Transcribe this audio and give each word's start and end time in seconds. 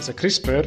Ez 0.00 0.08
a 0.08 0.14
CRISPR 0.14 0.66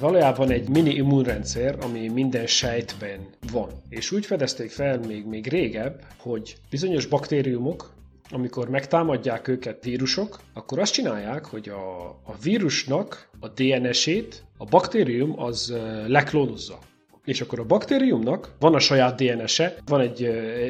valójában 0.00 0.50
egy 0.50 0.68
mini 0.68 0.94
immunrendszer, 0.94 1.76
ami 1.80 2.08
minden 2.08 2.46
sejtben 2.46 3.28
van. 3.52 3.68
És 3.88 4.10
úgy 4.10 4.26
fedezték 4.26 4.70
fel 4.70 4.98
még, 4.98 5.26
még 5.26 5.46
régebb, 5.46 6.04
hogy 6.18 6.56
bizonyos 6.70 7.06
baktériumok, 7.06 7.94
amikor 8.30 8.68
megtámadják 8.68 9.48
őket 9.48 9.84
vírusok, 9.84 10.40
akkor 10.52 10.78
azt 10.78 10.92
csinálják, 10.92 11.44
hogy 11.44 11.68
a, 11.68 12.08
a 12.08 12.36
vírusnak 12.42 13.30
a 13.40 13.48
DNS-ét 13.48 14.44
a 14.56 14.64
baktérium 14.64 15.40
az 15.40 15.74
leklónozza. 16.06 16.78
És 17.24 17.40
akkor 17.40 17.60
a 17.60 17.64
baktériumnak 17.64 18.54
van 18.58 18.74
a 18.74 18.78
saját 18.78 19.22
DNS-e, 19.22 19.74
van 19.86 20.00
egy, 20.00 20.24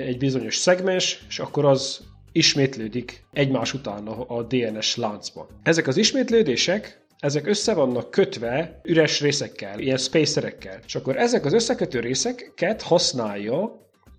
egy 0.06 0.18
bizonyos 0.18 0.56
szegmens, 0.56 1.24
és 1.28 1.38
akkor 1.38 1.64
az 1.64 2.00
ismétlődik 2.32 3.24
egymás 3.32 3.74
után 3.74 4.06
a, 4.06 4.36
a 4.38 4.42
DNS 4.42 4.96
láncban. 4.96 5.46
Ezek 5.62 5.86
az 5.86 5.96
ismétlődések 5.96 6.99
ezek 7.20 7.46
össze 7.46 7.74
vannak 7.74 8.10
kötve 8.10 8.80
üres 8.84 9.20
részekkel, 9.20 9.78
ilyen 9.78 9.96
spacerekkel. 9.96 10.80
És 10.86 10.94
akkor 10.94 11.16
ezek 11.16 11.44
az 11.44 11.52
összekötő 11.52 12.00
részeket 12.00 12.82
használja 12.82 13.62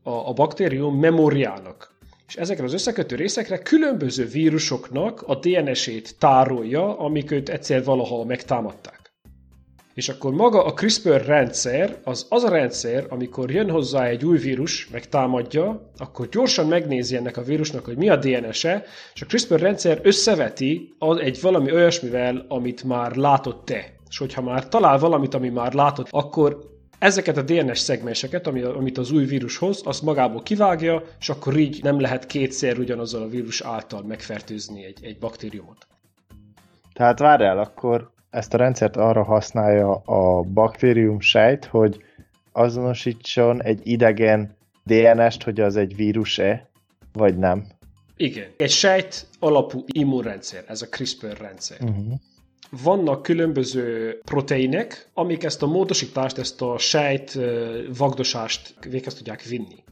a, 0.03 0.09
a 0.09 0.33
baktérium 0.33 0.99
memóriának. 0.99 1.93
És 2.27 2.35
ezekre 2.35 2.63
az 2.63 2.73
összekötő 2.73 3.15
részekre 3.15 3.57
különböző 3.57 4.25
vírusoknak 4.25 5.21
a 5.21 5.35
DNS-ét 5.35 6.15
tárolja, 6.19 6.99
amik 6.99 7.31
őt 7.31 7.49
egyszer 7.49 7.83
valaha 7.83 8.25
megtámadták. 8.25 9.00
És 9.93 10.09
akkor 10.09 10.33
maga 10.33 10.65
a 10.65 10.73
CRISPR 10.73 11.25
rendszer 11.25 11.97
az 12.03 12.25
az 12.29 12.43
a 12.43 12.49
rendszer, 12.49 13.05
amikor 13.09 13.51
jön 13.51 13.69
hozzá 13.69 14.05
egy 14.05 14.25
új 14.25 14.37
vírus, 14.37 14.87
megtámadja, 14.91 15.91
akkor 15.97 16.29
gyorsan 16.29 16.67
megnézi 16.67 17.15
ennek 17.15 17.37
a 17.37 17.43
vírusnak, 17.43 17.85
hogy 17.85 17.97
mi 17.97 18.09
a 18.09 18.15
DNS-e, 18.15 18.83
és 19.13 19.21
a 19.21 19.25
CRISPR 19.25 19.59
rendszer 19.59 19.99
összeveti 20.03 20.95
egy 21.17 21.41
valami 21.41 21.71
olyasmivel, 21.71 22.45
amit 22.47 22.83
már 22.83 23.15
látott 23.15 23.65
te. 23.65 23.93
És 24.09 24.17
hogyha 24.17 24.41
már 24.41 24.67
talál 24.67 24.97
valamit, 24.97 25.33
ami 25.33 25.49
már 25.49 25.73
látott, 25.73 26.07
akkor 26.09 26.69
ezeket 26.99 27.37
a 27.37 27.41
DNS 27.41 27.79
szegmenseket, 27.79 28.47
amit 28.47 28.97
az 28.97 29.11
új 29.11 29.25
vírus 29.25 29.57
hoz, 29.57 29.81
azt 29.83 30.01
magából 30.01 30.43
kivágja, 30.43 31.03
és 31.19 31.29
akkor 31.29 31.57
így 31.57 31.83
nem 31.83 31.99
lehet 31.99 32.25
kétszer 32.25 32.77
ugyanazzal 32.77 33.21
a 33.21 33.27
vírus 33.27 33.61
által 33.61 34.03
megfertőzni 34.03 34.85
egy, 34.85 34.97
egy 35.01 35.17
baktériumot. 35.17 35.87
Tehát 36.93 37.19
várjál, 37.19 37.59
akkor 37.59 38.11
ezt 38.31 38.53
a 38.53 38.57
rendszert 38.57 38.97
arra 38.97 39.23
használja 39.23 39.95
a 39.95 40.41
baktérium 40.41 41.19
sejt, 41.19 41.65
hogy 41.65 42.03
azonosítson 42.51 43.63
egy 43.63 43.79
idegen 43.83 44.55
DNS-t, 44.83 45.43
hogy 45.43 45.59
az 45.59 45.75
egy 45.75 45.95
vírus-e, 45.95 46.69
vagy 47.13 47.37
nem. 47.37 47.65
Igen. 48.17 48.47
Egy 48.57 48.69
sejt 48.69 49.27
alapú 49.39 49.83
immunrendszer, 49.85 50.63
ez 50.67 50.81
a 50.81 50.87
CRISPR 50.89 51.37
rendszer. 51.37 51.77
Uh-huh. 51.81 52.13
Vannak 52.83 53.21
különböző 53.21 54.17
proteinek, 54.25 55.09
amik 55.13 55.43
ezt 55.43 55.63
a 55.63 55.67
módosítást, 55.67 56.37
ezt 56.37 56.61
a 56.61 56.77
sejt 56.77 57.39
vagdosást 57.97 58.75
véghez 58.89 59.13
tudják 59.13 59.43
vinni. 59.43 59.83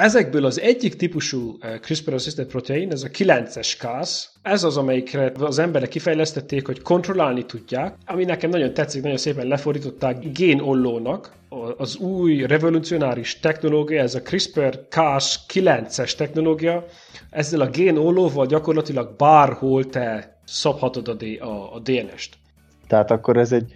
Ezekből 0.00 0.44
az 0.44 0.60
egyik 0.60 0.96
típusú 0.96 1.56
eh, 1.60 1.78
CRISPR-assisted 1.78 2.46
protein, 2.46 2.90
ez 2.90 3.02
a 3.02 3.08
9-es 3.08 3.74
kász, 3.78 4.32
ez 4.42 4.64
az, 4.64 4.76
amelyikre 4.76 5.32
az 5.38 5.58
emberek 5.58 5.88
kifejlesztették, 5.88 6.66
hogy 6.66 6.82
kontrollálni 6.82 7.46
tudják, 7.46 7.94
ami 8.06 8.24
nekem 8.24 8.50
nagyon 8.50 8.74
tetszik, 8.74 9.02
nagyon 9.02 9.16
szépen 9.16 9.46
lefordították 9.46 10.32
génollónak, 10.32 11.32
az 11.76 11.96
új 11.96 12.46
revolucionáris 12.46 13.38
technológia, 13.38 14.02
ez 14.02 14.14
a 14.14 14.22
CRISPR-Cas 14.22 15.38
9-es 15.52 16.14
technológia, 16.14 16.84
ezzel 17.30 17.60
a 17.60 17.70
génollóval 17.70 18.46
gyakorlatilag 18.46 19.16
bárhol 19.16 19.86
te 19.86 20.38
szabhatod 20.44 21.08
a, 21.08 21.44
a, 21.44 21.74
a 21.74 21.78
DNS-t. 21.78 22.38
Tehát 22.86 23.10
akkor 23.10 23.36
ez 23.36 23.52
egy 23.52 23.72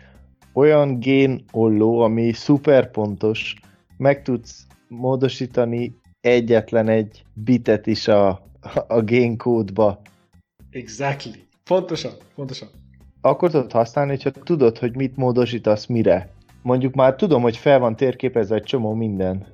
olyan 0.52 0.98
génolló, 0.98 2.00
ami 2.00 2.32
szuper 2.32 2.90
pontos, 2.90 3.54
meg 3.96 4.22
tudsz 4.22 4.66
módosítani 4.88 6.02
egyetlen 6.24 6.88
egy 6.88 7.24
bitet 7.32 7.86
is 7.86 8.08
a, 8.08 8.40
a 8.86 9.00
génkódba. 9.00 10.00
Exactly. 10.70 11.30
Pontosan, 11.64 12.12
pontosan. 12.34 12.68
Akkor 13.20 13.50
tudod 13.50 13.72
használni, 13.72 14.10
hogyha 14.10 14.30
tudod, 14.30 14.78
hogy 14.78 14.96
mit 14.96 15.16
módosítasz 15.16 15.86
mire. 15.86 16.28
Mondjuk 16.62 16.94
már 16.94 17.14
tudom, 17.14 17.42
hogy 17.42 17.56
fel 17.56 17.78
van 17.78 17.96
térképezve 17.96 18.54
egy 18.54 18.62
csomó 18.62 18.94
minden. 18.94 19.46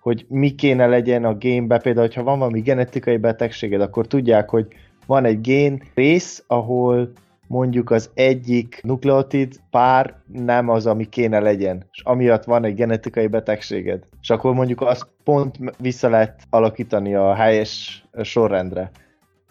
Hogy 0.00 0.26
mi 0.28 0.54
kéne 0.54 0.86
legyen 0.86 1.24
a 1.24 1.34
génbe, 1.34 1.78
például, 1.78 2.08
ha 2.14 2.22
van 2.22 2.38
valami 2.38 2.60
genetikai 2.60 3.16
betegséged, 3.16 3.80
akkor 3.80 4.06
tudják, 4.06 4.50
hogy 4.50 4.66
van 5.06 5.24
egy 5.24 5.40
gén 5.40 5.82
rész, 5.94 6.44
ahol 6.46 7.12
mondjuk 7.50 7.90
az 7.90 8.10
egyik 8.14 8.80
nukleotid 8.82 9.60
pár 9.70 10.14
nem 10.32 10.68
az, 10.68 10.86
ami 10.86 11.08
kéne 11.08 11.40
legyen, 11.40 11.86
és 11.92 12.02
amiatt 12.02 12.44
van 12.44 12.64
egy 12.64 12.74
genetikai 12.74 13.26
betegséged. 13.26 14.04
És 14.20 14.30
akkor 14.30 14.54
mondjuk 14.54 14.80
azt 14.80 15.06
pont 15.24 15.56
vissza 15.78 16.08
lehet 16.08 16.42
alakítani 16.50 17.14
a 17.14 17.34
helyes 17.34 18.04
sorrendre. 18.22 18.90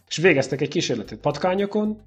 És 0.07 0.17
végeztek 0.17 0.61
egy 0.61 0.67
kísérletet 0.67 1.19
patkányokon, 1.19 1.97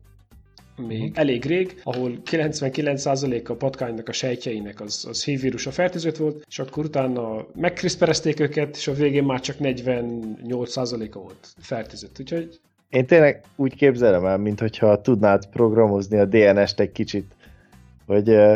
még 0.77 1.01
uh-huh. 1.01 1.19
elég 1.19 1.45
rég, 1.45 1.81
ahol 1.85 2.23
99% 2.31 3.49
a 3.49 3.55
patkánynak 3.55 4.09
a 4.09 4.13
sejtjeinek 4.13 4.81
az, 4.81 5.07
az 5.09 5.25
HIV 5.25 5.41
vírusa 5.41 5.71
fertőzött 5.71 6.17
volt, 6.17 6.45
és 6.49 6.59
akkor 6.59 6.85
utána 6.85 7.47
megkriszperezték 7.55 8.41
őket, 8.41 8.77
és 8.77 8.89
a 8.89 8.93
végén 8.93 9.25
már 9.25 9.41
csak 9.41 9.57
48%-a 9.61 11.19
volt 11.19 11.49
fertőzött. 11.59 12.21
Úgyhogy 12.21 12.61
én 12.93 13.07
tényleg 13.07 13.41
úgy 13.57 13.75
képzelem 13.75 14.25
el, 14.25 14.39
mintha 14.39 15.01
tudnád 15.01 15.47
programozni 15.47 16.19
a 16.19 16.25
DNS-t 16.25 16.81
egy 16.81 16.93
kicsit, 16.93 17.35
hogy 18.07 18.29
uh, 18.29 18.55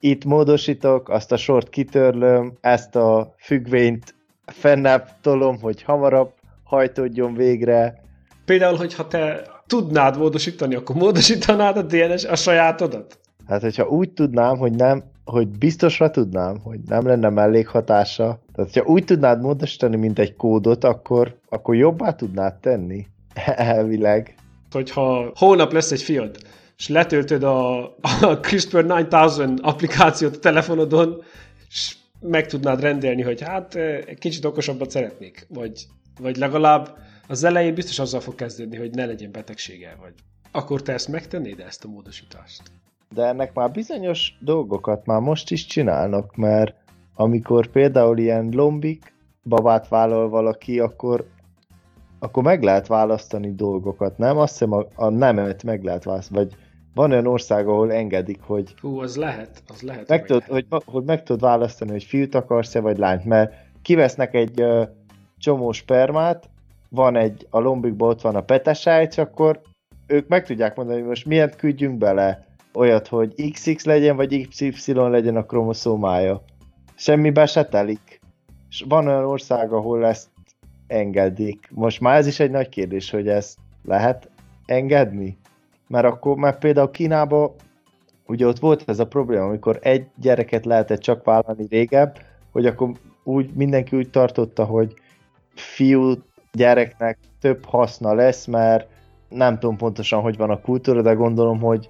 itt 0.00 0.24
módosítok, 0.24 1.08
azt 1.08 1.32
a 1.32 1.36
sort 1.36 1.68
kitörlöm, 1.68 2.52
ezt 2.60 2.96
a 2.96 3.34
függvényt 3.38 4.14
fennebb 4.46 5.08
tolom, 5.20 5.60
hogy 5.60 5.82
hamarabb 5.82 6.32
hajtódjon 6.64 7.34
végre. 7.34 8.02
Például, 8.44 8.76
hogyha 8.76 9.06
te 9.06 9.42
tudnád 9.66 10.18
módosítani, 10.18 10.74
akkor 10.74 10.96
módosítanád 10.96 11.76
a 11.76 11.82
DNS 11.82 12.24
a 12.24 12.36
sajátodat? 12.36 13.18
Hát, 13.46 13.60
hogyha 13.60 13.88
úgy 13.88 14.10
tudnám, 14.10 14.56
hogy 14.56 14.72
nem, 14.72 15.02
hogy 15.24 15.48
biztosra 15.48 16.10
tudnám, 16.10 16.58
hogy 16.62 16.78
nem 16.86 17.06
lenne 17.06 17.28
mellékhatása, 17.28 18.40
tehát 18.54 18.72
hogyha 18.72 18.90
úgy 18.90 19.04
tudnád 19.04 19.40
módosítani, 19.40 19.96
mint 19.96 20.18
egy 20.18 20.36
kódot, 20.36 20.84
akkor, 20.84 21.36
akkor 21.48 21.74
jobbá 21.74 22.14
tudnád 22.14 22.54
tenni. 22.54 23.06
Elvileg. 23.56 24.34
Hogyha 24.70 25.32
holnap 25.34 25.72
lesz 25.72 25.90
egy 25.90 26.02
fiad, 26.02 26.36
és 26.76 26.88
letöltöd 26.88 27.42
a, 27.42 27.84
a 28.20 28.40
CRISPR 28.40 28.86
9000 28.86 29.48
applikációt 29.62 30.36
a 30.36 30.38
telefonodon, 30.38 31.22
és 31.68 31.96
meg 32.20 32.46
tudnád 32.46 32.80
rendelni, 32.80 33.22
hogy 33.22 33.40
hát 33.40 33.74
egy 33.74 34.18
kicsit 34.18 34.44
okosabbat 34.44 34.90
szeretnék, 34.90 35.46
vagy, 35.48 35.86
vagy 36.20 36.36
legalább 36.36 36.98
az 37.28 37.44
elején 37.44 37.74
biztos 37.74 37.98
azzal 37.98 38.20
fog 38.20 38.34
kezdődni, 38.34 38.76
hogy 38.76 38.90
ne 38.90 39.06
legyen 39.06 39.30
betegsége, 39.30 39.96
vagy 40.00 40.12
akkor 40.50 40.82
te 40.82 40.92
ezt 40.92 41.08
megtennéd, 41.08 41.60
ezt 41.60 41.84
a 41.84 41.88
módosítást? 41.88 42.62
De 43.14 43.22
ennek 43.22 43.54
már 43.54 43.70
bizonyos 43.70 44.38
dolgokat 44.40 45.06
már 45.06 45.20
most 45.20 45.50
is 45.50 45.66
csinálnak, 45.66 46.36
mert 46.36 46.74
amikor 47.14 47.66
például 47.66 48.18
ilyen 48.18 48.48
lombik 48.52 49.14
babát 49.42 49.88
vállal 49.88 50.28
valaki, 50.28 50.80
akkor 50.80 51.26
akkor 52.18 52.42
meg 52.42 52.62
lehet 52.62 52.86
választani 52.86 53.54
dolgokat, 53.54 54.18
nem? 54.18 54.38
Azt 54.38 54.52
hiszem 54.52 54.72
a, 54.72 54.86
a 54.94 55.08
nemet 55.08 55.62
meg 55.62 55.82
lehet 55.82 56.04
választani, 56.04 56.38
vagy 56.44 56.56
van 56.94 57.10
olyan 57.10 57.26
ország, 57.26 57.68
ahol 57.68 57.92
engedik, 57.92 58.40
hogy... 58.42 58.74
Hú, 58.80 59.00
az 59.00 59.16
lehet, 59.16 59.62
az 59.66 59.82
lehet. 59.82 60.08
Meg 60.08 60.24
tudod, 60.24 60.42
hogy, 60.42 60.66
hogy 60.84 61.04
meg 61.04 61.22
tudod 61.22 61.40
választani, 61.40 61.90
hogy 61.90 62.04
fiút 62.04 62.34
akarsz-e, 62.34 62.80
vagy 62.80 62.98
lányt, 62.98 63.24
mert 63.24 63.52
kivesznek 63.82 64.34
egy 64.34 64.60
uh, 64.60 64.88
csomó 65.38 65.72
spermát, 65.72 66.48
van 66.88 67.16
egy, 67.16 67.46
a 67.50 67.58
lombikban 67.58 68.08
ott 68.08 68.20
van 68.20 68.36
a 68.36 68.40
petesájc, 68.40 69.16
akkor 69.16 69.60
ők 70.06 70.28
meg 70.28 70.46
tudják 70.46 70.76
mondani, 70.76 70.98
hogy 70.98 71.08
most 71.08 71.26
miért 71.26 71.56
küldjünk 71.56 71.98
bele 71.98 72.46
olyat, 72.74 73.08
hogy 73.08 73.50
XX 73.52 73.84
legyen, 73.84 74.16
vagy 74.16 74.48
XY 74.48 74.92
legyen 74.92 75.36
a 75.36 75.46
kromoszómája. 75.46 76.42
Semmibe 76.94 77.46
se 77.46 77.64
telik. 77.64 78.20
És 78.68 78.84
van 78.88 79.06
olyan 79.06 79.24
ország, 79.24 79.72
ahol 79.72 80.06
ezt 80.06 80.28
engedik. 80.86 81.68
Most 81.70 82.00
már 82.00 82.16
ez 82.16 82.26
is 82.26 82.40
egy 82.40 82.50
nagy 82.50 82.68
kérdés, 82.68 83.10
hogy 83.10 83.28
ezt 83.28 83.58
lehet 83.84 84.30
engedni? 84.66 85.38
Mert 85.88 86.04
akkor, 86.04 86.36
mert 86.36 86.58
például 86.58 86.90
Kínában 86.90 87.50
ugye 88.26 88.46
ott 88.46 88.58
volt 88.58 88.88
ez 88.88 88.98
a 88.98 89.06
probléma, 89.06 89.44
amikor 89.44 89.78
egy 89.82 90.06
gyereket 90.20 90.64
lehetett 90.64 91.00
csak 91.00 91.24
vállalni 91.24 91.66
régebb, 91.70 92.18
hogy 92.52 92.66
akkor 92.66 92.90
úgy 93.22 93.50
mindenki 93.54 93.96
úgy 93.96 94.10
tartotta, 94.10 94.64
hogy 94.64 94.94
fiú 95.54 96.14
gyereknek 96.52 97.18
több 97.40 97.64
haszna 97.64 98.14
lesz, 98.14 98.46
mert 98.46 98.88
nem 99.28 99.58
tudom 99.58 99.76
pontosan, 99.76 100.20
hogy 100.20 100.36
van 100.36 100.50
a 100.50 100.60
kultúra, 100.60 101.02
de 101.02 101.12
gondolom, 101.12 101.60
hogy 101.60 101.88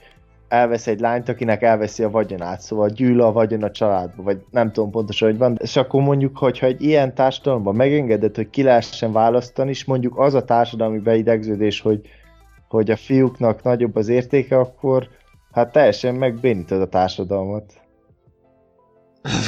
elvesz 0.48 0.86
egy 0.86 1.00
lányt, 1.00 1.28
akinek 1.28 1.62
elveszi 1.62 2.02
a 2.02 2.10
vagyonát, 2.10 2.60
szóval 2.60 2.88
gyűl 2.88 3.20
a 3.20 3.32
vagyon 3.32 3.62
a 3.62 3.70
családba, 3.70 4.22
vagy 4.22 4.38
nem 4.50 4.72
tudom 4.72 4.90
pontosan, 4.90 5.28
hogy 5.28 5.38
van. 5.38 5.56
És 5.62 5.76
akkor 5.76 6.02
mondjuk, 6.02 6.38
hogyha 6.38 6.66
egy 6.66 6.82
ilyen 6.82 7.14
társadalomban 7.14 7.74
megengedett, 7.74 8.36
hogy 8.36 8.50
ki 8.50 8.62
lehessen 8.62 9.12
választani, 9.12 9.70
és 9.70 9.84
mondjuk 9.84 10.18
az 10.18 10.34
a 10.34 10.44
társadalmi 10.44 10.98
beidegződés, 10.98 11.80
hogy, 11.80 12.00
hogy 12.68 12.90
a 12.90 12.96
fiúknak 12.96 13.62
nagyobb 13.62 13.96
az 13.96 14.08
értéke, 14.08 14.58
akkor 14.58 15.08
Hát 15.56 15.72
teljesen 15.72 16.14
megbénítod 16.14 16.80
a 16.80 16.88
társadalmat. 16.88 17.72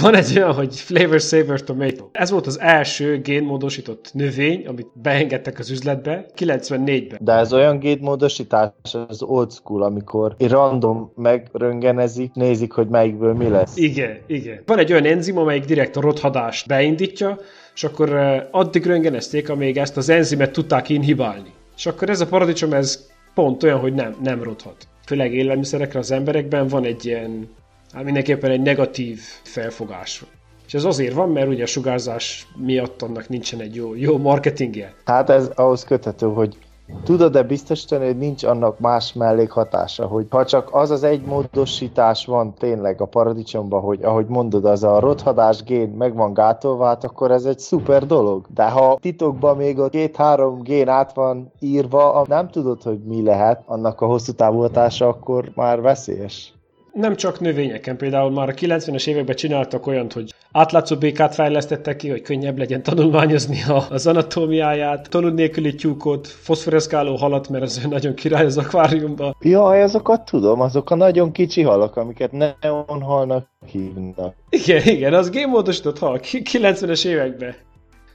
Van 0.01 0.15
egy 0.15 0.33
olyan, 0.37 0.55
hogy 0.55 0.81
Flavor 0.81 1.21
Saver 1.21 1.63
Tomato. 1.63 2.09
Ez 2.13 2.31
volt 2.31 2.47
az 2.47 2.61
első 2.61 3.21
génmódosított 3.21 4.11
növény, 4.13 4.67
amit 4.67 4.87
beengedtek 4.95 5.59
az 5.59 5.71
üzletbe 5.71 6.27
94-ben. 6.37 7.19
De 7.21 7.33
ez 7.33 7.53
olyan 7.53 7.79
génmódosítás, 7.79 8.71
az 9.09 9.23
old 9.23 9.53
school, 9.53 9.83
amikor 9.83 10.35
egy 10.39 10.51
random 10.51 11.13
megröngenezik, 11.17 12.33
nézik, 12.33 12.73
hogy 12.73 12.89
melyikből 12.89 13.35
mi 13.35 13.49
lesz. 13.49 13.77
Igen, 13.77 14.19
igen. 14.27 14.63
Van 14.67 14.79
egy 14.79 14.93
olyan 14.93 15.05
enzim, 15.05 15.39
amelyik 15.39 15.65
direkt 15.65 15.97
a 15.97 16.01
rothadást 16.01 16.67
beindítja, 16.67 17.39
és 17.75 17.85
akkor 17.85 18.17
addig 18.51 18.87
röngenezték, 18.87 19.49
amíg 19.49 19.77
ezt 19.77 19.97
az 19.97 20.09
enzimet 20.09 20.53
tudták 20.53 20.89
inhibálni. 20.89 21.53
És 21.77 21.87
akkor 21.87 22.11
ez 22.11 22.21
a 22.21 22.27
paradicsom, 22.27 22.73
ez 22.73 23.07
pont 23.35 23.63
olyan, 23.63 23.79
hogy 23.79 23.95
nem, 23.95 24.15
nem 24.23 24.43
rothat. 24.43 24.89
Főleg 25.07 25.35
élelmiszerekre 25.35 25.99
az 25.99 26.11
emberekben 26.11 26.69
van 26.69 26.85
egy 26.85 27.05
ilyen 27.07 27.49
hát 27.93 28.05
mindenképpen 28.05 28.51
egy 28.51 28.63
negatív 28.63 29.21
felfogás. 29.43 30.25
És 30.67 30.75
ez 30.75 30.85
azért 30.85 31.15
van, 31.15 31.31
mert 31.31 31.49
ugye 31.49 31.63
a 31.63 31.67
sugárzás 31.67 32.47
miatt 32.57 33.03
annak 33.03 33.29
nincsen 33.29 33.61
egy 33.61 33.75
jó, 33.75 33.95
jó 33.95 34.19
marketingje. 34.19 34.95
Hát 35.05 35.31
ez 35.31 35.51
ahhoz 35.55 35.85
köthető, 35.85 36.27
hogy 36.27 36.57
Tudod-e 37.05 37.43
biztosítani, 37.43 38.07
hogy 38.07 38.19
nincs 38.19 38.45
annak 38.45 38.79
más 38.79 39.13
mellékhatása, 39.13 40.07
hogy 40.07 40.27
ha 40.31 40.45
csak 40.45 40.69
az 40.73 40.91
az 40.91 41.03
egy 41.03 41.25
módosítás 41.25 42.27
van 42.27 42.55
tényleg 42.55 43.01
a 43.01 43.05
paradicsomban, 43.05 43.81
hogy 43.81 44.03
ahogy 44.03 44.27
mondod, 44.27 44.65
az 44.65 44.85
a 44.85 45.01
rothadás 45.01 45.63
gén 45.63 45.89
meg 45.89 46.15
van 46.15 46.33
gátolva, 46.33 46.85
hát 46.87 47.05
akkor 47.05 47.31
ez 47.31 47.45
egy 47.45 47.59
szuper 47.59 48.07
dolog. 48.07 48.47
De 48.55 48.71
ha 48.71 48.99
titokban 49.01 49.57
még 49.57 49.81
a 49.81 49.89
két-három 49.89 50.63
gén 50.63 50.89
át 50.89 51.15
van 51.15 51.53
írva, 51.61 52.25
nem 52.29 52.49
tudod, 52.51 52.83
hogy 52.83 52.99
mi 52.99 53.23
lehet 53.23 53.63
annak 53.67 54.01
a 54.01 54.07
hosszú 54.07 54.33
távú 54.33 54.61
hatása, 54.61 55.09
akkor 55.09 55.51
már 55.55 55.81
veszélyes 55.81 56.58
nem 56.93 57.17
csak 57.17 57.41
növényeken, 57.41 57.97
például 57.97 58.31
már 58.31 58.49
a 58.49 58.55
90-es 58.55 59.07
években 59.07 59.37
csináltak 59.37 59.87
olyant, 59.87 60.13
hogy 60.13 60.35
átlátszó 60.53 60.97
békát 60.97 61.35
fejlesztettek 61.35 61.97
ki, 61.97 62.09
hogy 62.09 62.23
könnyebb 62.23 62.59
legyen 62.59 62.83
tanulmányozni 62.83 63.63
az 63.91 64.07
anatómiáját, 64.07 65.09
tanul 65.11 65.31
nélküli 65.31 65.75
tyúkot, 65.75 66.27
foszforeszkáló 66.27 67.17
halat, 67.17 67.49
mert 67.49 67.65
az 67.65 67.87
nagyon 67.89 68.15
király 68.15 68.45
az 68.45 68.59
akváriumban. 68.59 69.37
Ja, 69.41 69.65
azokat 69.65 70.25
tudom, 70.25 70.61
azok 70.61 70.91
a 70.91 70.95
nagyon 70.95 71.33
kicsi 71.33 71.63
halak, 71.63 71.97
amiket 71.97 72.33
neonhalnak 72.61 73.49
hívnak. 73.67 74.35
Igen, 74.49 74.83
igen, 74.87 75.15
az 75.15 75.31
gémódosított 75.31 75.99
hal, 75.99 76.21
90-es 76.23 77.07
években. 77.07 77.55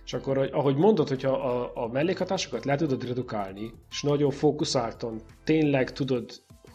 És 0.05 0.13
akkor, 0.13 0.49
ahogy 0.53 0.75
mondod, 0.75 1.07
hogyha 1.07 1.31
a, 1.31 1.71
a 1.73 1.87
mellékhatásokat 1.91 2.65
le 2.65 2.75
tudod 2.75 3.07
redukálni, 3.07 3.71
és 3.89 4.01
nagyon 4.01 4.31
fókuszáltan 4.31 5.21
tényleg 5.43 5.91
tudod 5.91 6.25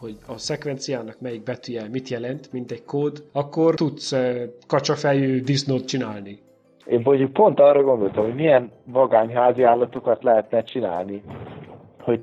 hogy 0.01 0.17
a 0.27 0.39
szekvenciának 0.39 1.21
melyik 1.21 1.43
betűje 1.43 1.89
mit 1.91 2.09
jelent, 2.09 2.53
mint 2.53 2.71
egy 2.71 2.85
kód, 2.85 3.23
akkor 3.33 3.75
tudsz 3.75 4.15
kacsafejű 4.67 5.41
disznót 5.41 5.87
csinálni. 5.87 6.39
Én 6.87 7.01
mondjuk 7.05 7.33
pont 7.33 7.61
arra 7.61 7.83
gondoltam, 7.83 8.25
hogy 8.25 8.35
milyen 8.35 8.71
vagányházi 8.85 9.63
állatokat 9.63 10.23
lehetne 10.23 10.63
csinálni, 10.63 11.23
hogy 12.01 12.21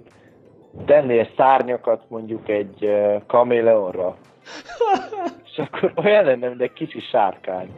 tennél 0.86 1.27
szárnyakat 1.38 2.04
mondjuk 2.07 2.50
egy 2.50 2.89
kaméleonra, 3.27 4.16
és 5.51 5.57
akkor 5.57 5.92
olyan 5.95 6.25
lenne, 6.25 6.48
mint 6.48 6.62
egy 6.62 6.74
kicsi 6.74 7.00
sárkány. 7.00 7.69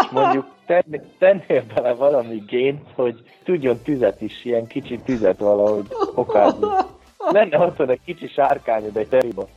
És 0.00 0.10
mondjuk 0.10 0.46
tennél, 0.66 1.02
tennél 1.18 1.64
bele 1.74 1.92
valami 1.92 2.42
gént, 2.46 2.82
hogy 2.94 3.22
tudjon 3.44 3.78
tüzet 3.84 4.20
is, 4.20 4.44
ilyen 4.44 4.66
kicsi 4.66 4.98
tüzet 4.98 5.38
valahogy 5.38 5.86
okázni 6.14 6.66
lenne 7.30 7.58
otthon 7.58 7.90
egy 7.90 8.00
kicsi 8.04 8.28
sárkányod 8.28 8.96
egy 8.96 9.08
teriba. 9.08 9.48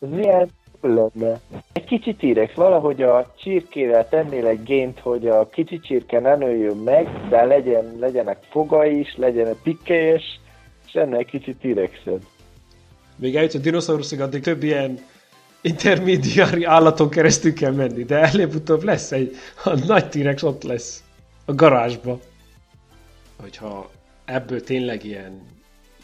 Ez 0.00 0.08
milyen 0.08 0.50
lenne? 0.80 1.40
Egy 1.72 1.84
kicsi 1.84 2.14
tírex, 2.14 2.54
valahogy 2.54 3.02
a 3.02 3.32
csirkére 3.36 4.04
tennél 4.04 4.46
egy 4.46 4.62
gént, 4.62 4.98
hogy 5.00 5.26
a 5.26 5.48
kicsi 5.48 5.80
csirke 5.80 6.20
ne 6.20 6.36
nőjön 6.36 6.76
meg, 6.76 7.28
de 7.28 7.44
legyen, 7.44 7.96
legyenek 7.98 8.38
fogai 8.50 8.98
is, 8.98 9.16
legyen 9.16 9.46
egy 9.46 9.58
pikkelyes, 9.62 10.40
és 10.86 10.92
lenne 10.92 11.16
egy 11.16 11.26
kicsi 11.26 11.54
tirexed. 11.54 12.22
Még 13.16 13.36
eljut 13.36 13.54
a 13.54 13.58
dinoszauruszig, 13.58 14.20
addig 14.20 14.42
több 14.42 14.62
ilyen 14.62 14.98
intermediári 15.60 16.64
állaton 16.64 17.08
keresztül 17.08 17.52
kell 17.52 17.72
menni, 17.72 18.04
de 18.04 18.18
előbb-utóbb 18.18 18.82
lesz 18.82 19.12
egy, 19.12 19.36
a 19.64 19.84
nagy 19.86 20.08
T-rex 20.08 20.42
ott 20.42 20.62
lesz 20.62 21.04
a 21.44 21.54
garázsba. 21.54 22.18
Hogyha 23.40 23.90
ebből 24.24 24.62
tényleg 24.62 25.04
ilyen 25.04 25.42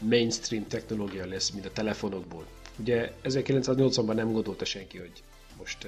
mainstream 0.01 0.67
technológia 0.67 1.25
lesz, 1.25 1.49
mint 1.49 1.65
a 1.65 1.71
telefonokból. 1.71 2.45
Ugye 2.79 3.11
1980-ban 3.23 4.13
nem 4.13 4.31
gondolta 4.31 4.65
senki, 4.65 4.97
hogy 4.97 5.23
most 5.57 5.87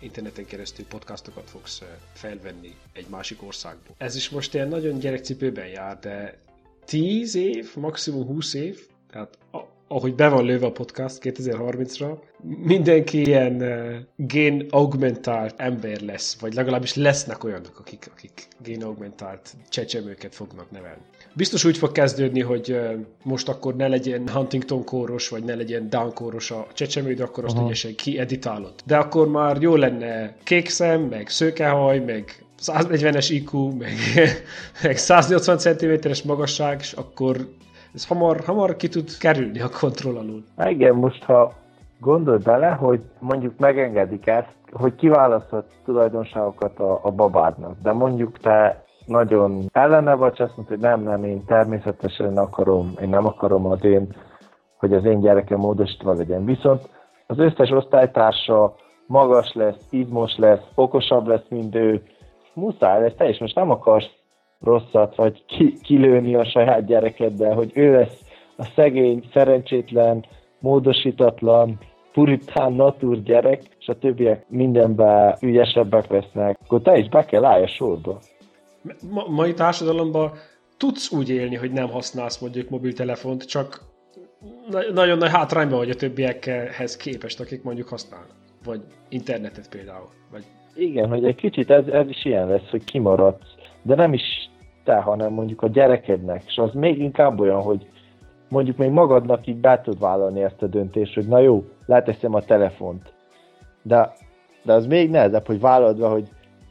interneten 0.00 0.46
keresztül 0.46 0.86
podcastokat 0.86 1.50
fogsz 1.50 1.82
felvenni 2.12 2.74
egy 2.92 3.06
másik 3.08 3.42
országból. 3.42 3.94
Ez 3.98 4.16
is 4.16 4.30
most 4.30 4.54
ilyen 4.54 4.68
nagyon 4.68 4.98
gyerekcipőben 4.98 5.66
jár, 5.66 5.98
de 5.98 6.38
10 6.84 7.34
év, 7.34 7.76
maximum 7.76 8.26
20 8.26 8.54
év, 8.54 8.86
tehát 9.10 9.38
ahogy 9.88 10.14
be 10.14 10.28
van 10.28 10.44
lőve 10.44 10.66
a 10.66 10.72
podcast 10.72 11.18
2030-ra, 11.22 12.18
mindenki 12.42 13.20
ilyen 13.20 13.62
uh, 13.62 13.96
gén 14.16 14.66
augmentált 14.70 15.60
ember 15.60 16.00
lesz, 16.00 16.40
vagy 16.40 16.54
legalábbis 16.54 16.94
lesznek 16.94 17.44
olyanok, 17.44 17.78
akik, 17.78 18.08
akik 18.12 18.48
gén 18.62 18.82
augmentált 18.82 19.56
csecsemőket 19.68 20.34
fognak 20.34 20.70
nevelni. 20.70 21.02
Biztos 21.38 21.64
úgy 21.64 21.78
fog 21.78 21.92
kezdődni, 21.92 22.40
hogy 22.40 22.80
most 23.22 23.48
akkor 23.48 23.76
ne 23.76 23.88
legyen 23.88 24.28
Huntington 24.28 24.84
kóros, 24.84 25.28
vagy 25.28 25.44
ne 25.44 25.54
legyen 25.54 25.88
Down 25.90 26.12
kóros 26.14 26.50
a 26.50 26.66
csecsemő, 26.72 27.14
de 27.14 27.22
akkor 27.22 27.44
azt 27.44 27.52
uh-huh. 27.52 27.68
ügyesen 27.68 27.94
kieditálod. 27.94 28.72
De 28.84 28.96
akkor 28.96 29.28
már 29.28 29.56
jó 29.60 29.76
lenne 29.76 30.34
kék 30.42 30.68
szem, 30.68 31.00
meg 31.00 31.28
szőkehaj, 31.28 31.98
meg 31.98 32.44
140-es 32.62 33.26
IQ, 33.30 33.70
meg, 33.78 33.92
meg 34.82 34.96
180 34.96 35.58
cm-es 35.58 36.22
magasság, 36.22 36.76
és 36.80 36.92
akkor 36.92 37.36
ez 37.94 38.06
hamar, 38.06 38.40
hamar 38.44 38.76
ki 38.76 38.88
tud 38.88 39.16
kerülni 39.18 39.60
a 39.60 39.68
kontroll 39.80 40.16
alól. 40.16 40.44
Igen, 40.70 40.94
most 40.94 41.22
ha 41.22 41.54
gondolj 42.00 42.38
bele, 42.38 42.68
hogy 42.68 43.00
mondjuk 43.18 43.58
megengedik 43.58 44.26
ezt, 44.26 44.54
hogy 44.72 44.94
kiválasztott 44.94 45.70
tulajdonságokat 45.84 46.78
a, 46.78 47.00
a 47.02 47.10
babádnak, 47.10 47.76
de 47.82 47.92
mondjuk 47.92 48.38
te 48.38 48.86
nagyon 49.08 49.64
ellene 49.72 50.14
vagy, 50.14 50.42
azt 50.42 50.56
mondta, 50.56 50.74
hogy 50.74 50.82
nem, 50.82 51.02
nem, 51.02 51.24
én 51.24 51.44
természetesen 51.44 52.36
akarom, 52.36 52.92
én 53.00 53.08
nem 53.08 53.26
akarom 53.26 53.66
az 53.66 53.84
én, 53.84 54.08
hogy 54.78 54.92
az 54.92 55.04
én 55.04 55.20
gyerekem 55.20 55.58
módosítva 55.58 56.14
legyen. 56.14 56.44
Viszont 56.44 56.88
az 57.26 57.38
összes 57.38 57.70
osztálytársa 57.70 58.74
magas 59.06 59.52
lesz, 59.54 59.86
izmos 59.90 60.36
lesz, 60.36 60.64
okosabb 60.74 61.26
lesz, 61.26 61.48
mint 61.48 61.74
ő, 61.74 62.02
muszáj 62.54 63.00
lesz, 63.00 63.14
te 63.16 63.28
is 63.28 63.38
most 63.38 63.54
nem 63.54 63.70
akarsz 63.70 64.10
rosszat, 64.60 65.16
vagy 65.16 65.44
ki, 65.46 65.78
kilőni 65.82 66.34
a 66.34 66.44
saját 66.44 66.84
gyerekeddel, 66.84 67.54
hogy 67.54 67.70
ő 67.74 67.92
lesz 67.92 68.20
a 68.56 68.64
szegény, 68.74 69.24
szerencsétlen, 69.32 70.24
módosítatlan, 70.58 71.78
puritán 72.12 72.72
natúr 72.72 73.22
gyerek, 73.22 73.62
és 73.78 73.88
a 73.88 73.98
többiek 73.98 74.44
mindenben 74.48 75.36
ügyesebbek 75.40 76.10
lesznek, 76.10 76.58
akkor 76.64 76.82
te 76.82 76.98
is 76.98 77.08
be 77.08 77.24
kell 77.24 77.44
állj 77.44 77.62
a 77.62 77.66
sorba. 77.66 78.18
Ma, 79.10 79.24
mai 79.28 79.54
társadalomban 79.54 80.32
tudsz 80.76 81.12
úgy 81.12 81.30
élni, 81.30 81.54
hogy 81.54 81.72
nem 81.72 81.88
használsz 81.88 82.38
mondjuk 82.38 82.68
mobiltelefont, 82.68 83.44
csak 83.44 83.80
na- 84.70 84.92
nagyon 84.92 85.18
nagy 85.18 85.30
hátrányban 85.30 85.78
vagy 85.78 85.90
a 85.90 85.94
többiekhez 85.94 86.96
képest, 86.96 87.40
akik 87.40 87.62
mondjuk 87.62 87.88
használnak. 87.88 88.36
Vagy 88.64 88.80
internetet 89.08 89.68
például. 89.68 90.08
Vagy... 90.30 90.44
Igen, 90.74 91.08
hogy 91.08 91.24
egy 91.24 91.34
kicsit 91.34 91.70
ez, 91.70 91.86
ez 91.86 92.08
is 92.08 92.24
ilyen 92.24 92.48
lesz, 92.48 92.68
hogy 92.70 92.84
kimaradsz 92.84 93.56
de 93.88 93.94
nem 93.94 94.12
is 94.12 94.50
te, 94.84 94.94
hanem 94.94 95.32
mondjuk 95.32 95.62
a 95.62 95.68
gyerekednek, 95.68 96.42
és 96.46 96.56
az 96.56 96.72
még 96.72 96.98
inkább 96.98 97.40
olyan, 97.40 97.62
hogy 97.62 97.86
mondjuk 98.48 98.76
még 98.76 98.90
magadnak 98.90 99.46
így 99.46 99.56
be 99.56 99.80
tud 99.80 99.98
vállalni 99.98 100.42
ezt 100.42 100.62
a 100.62 100.66
döntést, 100.66 101.14
hogy 101.14 101.28
na 101.28 101.38
jó, 101.38 101.64
leteszem 101.86 102.34
a 102.34 102.40
telefont. 102.40 103.12
De, 103.82 104.12
de 104.62 104.72
az 104.72 104.86
még 104.86 105.10
nehezebb, 105.10 105.46
hogy 105.46 105.60
vállalod 105.60 106.10
hogy, 106.10 106.28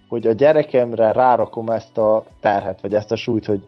hogy 0.08 0.28
a 0.28 0.32
gyerekemre 0.32 1.12
rárakom 1.12 1.70
ezt 1.70 1.98
a 1.98 2.24
terhet, 2.42 2.82
vagy 2.82 2.94
ezt 2.94 3.12
a 3.12 3.16
súlyt, 3.16 3.46
hogy 3.46 3.62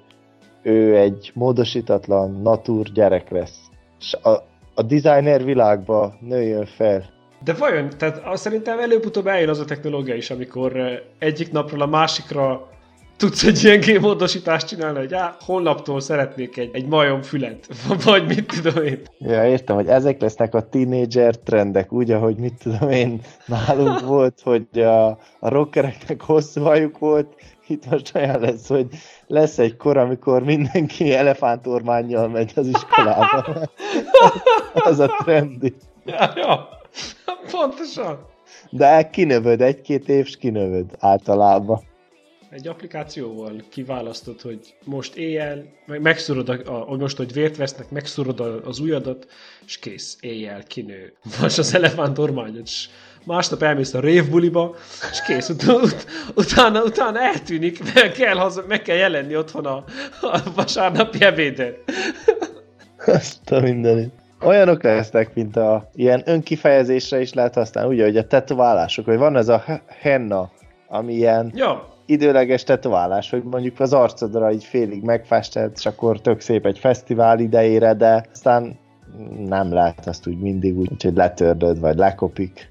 ő 0.62 0.98
egy 0.98 1.32
módosítatlan, 1.34 2.42
natúr 2.42 2.92
gyerek 2.92 3.30
lesz. 3.30 3.60
És 4.00 4.14
a, 4.14 4.30
a 4.76 4.82
designer 4.82 5.44
világba 5.44 6.14
nőjön 6.20 6.66
fel. 6.66 7.04
De 7.44 7.54
vajon, 7.54 7.90
tehát 7.98 8.22
azt 8.26 8.42
szerintem 8.42 8.80
előbb-utóbb 8.80 9.28
eljön 9.28 9.50
az 9.50 9.60
a 9.60 9.66
technológia 9.66 10.16
is, 10.16 10.30
amikor 10.30 10.76
eh, 10.76 11.00
egyik 11.20 11.52
napról 11.52 11.82
a 11.82 11.86
másikra 11.86 12.68
tudsz 13.20 13.44
egy 13.44 13.64
ilyen 13.64 13.80
gémódosítást 13.80 14.68
csinálni, 14.68 14.98
hogy 14.98 15.14
á, 15.14 15.36
holnaptól 15.46 16.00
szeretnék 16.00 16.58
egy, 16.58 16.70
egy 16.74 16.88
majom 16.88 17.22
fület, 17.22 17.68
vagy 18.04 18.28
mit 18.28 18.62
tudom 18.62 18.84
én. 18.84 19.02
Ja, 19.18 19.46
értem, 19.46 19.76
hogy 19.76 19.88
ezek 19.88 20.22
lesznek 20.22 20.56
a 20.56 20.70
tínédzser 20.70 21.36
trendek, 21.36 21.92
úgy, 21.92 22.12
ahogy 22.12 22.36
mit 22.36 22.54
tudom 22.64 22.90
én, 22.90 23.22
nálunk 23.46 24.00
volt, 24.16 24.42
hogy 24.44 24.80
a, 24.80 25.08
a 25.40 25.50
rockereknek 25.50 26.22
hosszú 26.22 26.62
hajuk 26.62 26.98
volt, 26.98 27.28
itt 27.68 27.90
most 27.90 28.16
olyan 28.16 28.40
lesz, 28.40 28.68
hogy 28.68 28.88
lesz 29.28 29.58
egy 29.58 29.78
kor, 29.78 29.98
amikor 29.98 30.44
mindenki 30.44 31.14
elefántormányjal 31.14 32.28
megy 32.28 32.52
az 32.56 32.68
iskolába. 32.68 33.46
az 34.90 35.00
a 35.00 35.08
trendi. 35.24 35.74
Ja, 36.06 36.32
ja. 36.36 36.68
Pontosan. 37.52 38.26
De 38.70 39.10
kinövöd, 39.10 39.62
egy-két 39.62 40.10
év, 40.10 40.38
kinövöd 40.38 40.86
általában. 41.00 41.88
Egy 42.52 42.68
applikációval 42.68 43.64
kiválasztod, 43.70 44.42
hogy 44.42 44.76
most 44.84 45.16
éjjel, 45.16 45.66
meg 45.86 46.02
megszúrod, 46.02 46.50
a, 46.50 46.92
a, 46.92 46.96
most, 46.96 47.18
hogy 47.18 47.34
vért 47.34 47.58
vesznek, 47.58 47.90
megszúrod 47.90 48.40
az 48.66 48.80
ujjadat, 48.80 49.28
és 49.66 49.80
kész, 49.80 50.18
éjjel 50.22 50.64
kinő. 50.64 51.14
Vagy 51.40 51.54
az 51.58 51.76
elefánt 51.76 52.18
ormányod, 52.18 52.62
és 52.66 52.90
másnap 53.24 53.62
elmész 53.62 53.94
a 53.94 54.00
révbuliba, 54.00 54.76
és 55.12 55.22
kész, 55.22 55.50
ut- 55.50 55.64
ut- 55.64 56.06
utána, 56.36 56.84
utána 56.84 57.20
eltűnik, 57.20 57.94
meg 57.94 58.12
kell, 58.12 58.36
haza, 58.36 58.64
meg 58.68 58.82
kell 58.82 58.98
jelenni 58.98 59.38
otthon 59.38 59.66
a, 59.66 59.84
a 60.22 60.42
vasárnapi 60.56 61.22
ebéden. 61.24 61.74
Azt 63.06 63.52
a 63.52 63.60
mindenit. 63.60 64.12
Olyanok 64.42 64.84
lesznek, 64.84 65.34
mint 65.34 65.56
a 65.56 65.90
ilyen 65.96 66.22
önkifejezésre 66.26 67.22
is 67.22 67.34
lehet 67.34 67.54
használni, 67.54 67.94
ugye, 67.94 68.04
hogy 68.04 68.18
a 68.18 68.28
tetoválások, 68.28 69.06
hogy 69.06 69.18
van 69.18 69.36
ez 69.36 69.48
a 69.48 69.64
henna, 69.88 70.52
ami 70.88 71.14
ilyen 71.14 71.52
ja. 71.56 71.98
Időleges 72.10 72.64
tetoválás, 72.64 73.30
hogy 73.30 73.44
mondjuk 73.44 73.80
az 73.80 73.94
arcodra 73.94 74.52
így 74.52 74.64
félig 74.64 75.04
megfestett, 75.04 75.78
és 75.78 75.86
akkor 75.86 76.22
tök 76.22 76.40
szép 76.40 76.66
egy 76.66 76.80
fesztivál 76.80 77.40
idejére, 77.40 77.94
de 77.94 78.26
aztán 78.32 78.80
nem 79.46 79.74
lehet 79.74 80.08
azt 80.08 80.28
úgy 80.28 80.40
mindig 80.40 80.78
úgy, 80.78 81.04
hogy 81.04 81.16
letördöd, 81.16 81.80
vagy 81.80 81.98
lekopik. 81.98 82.70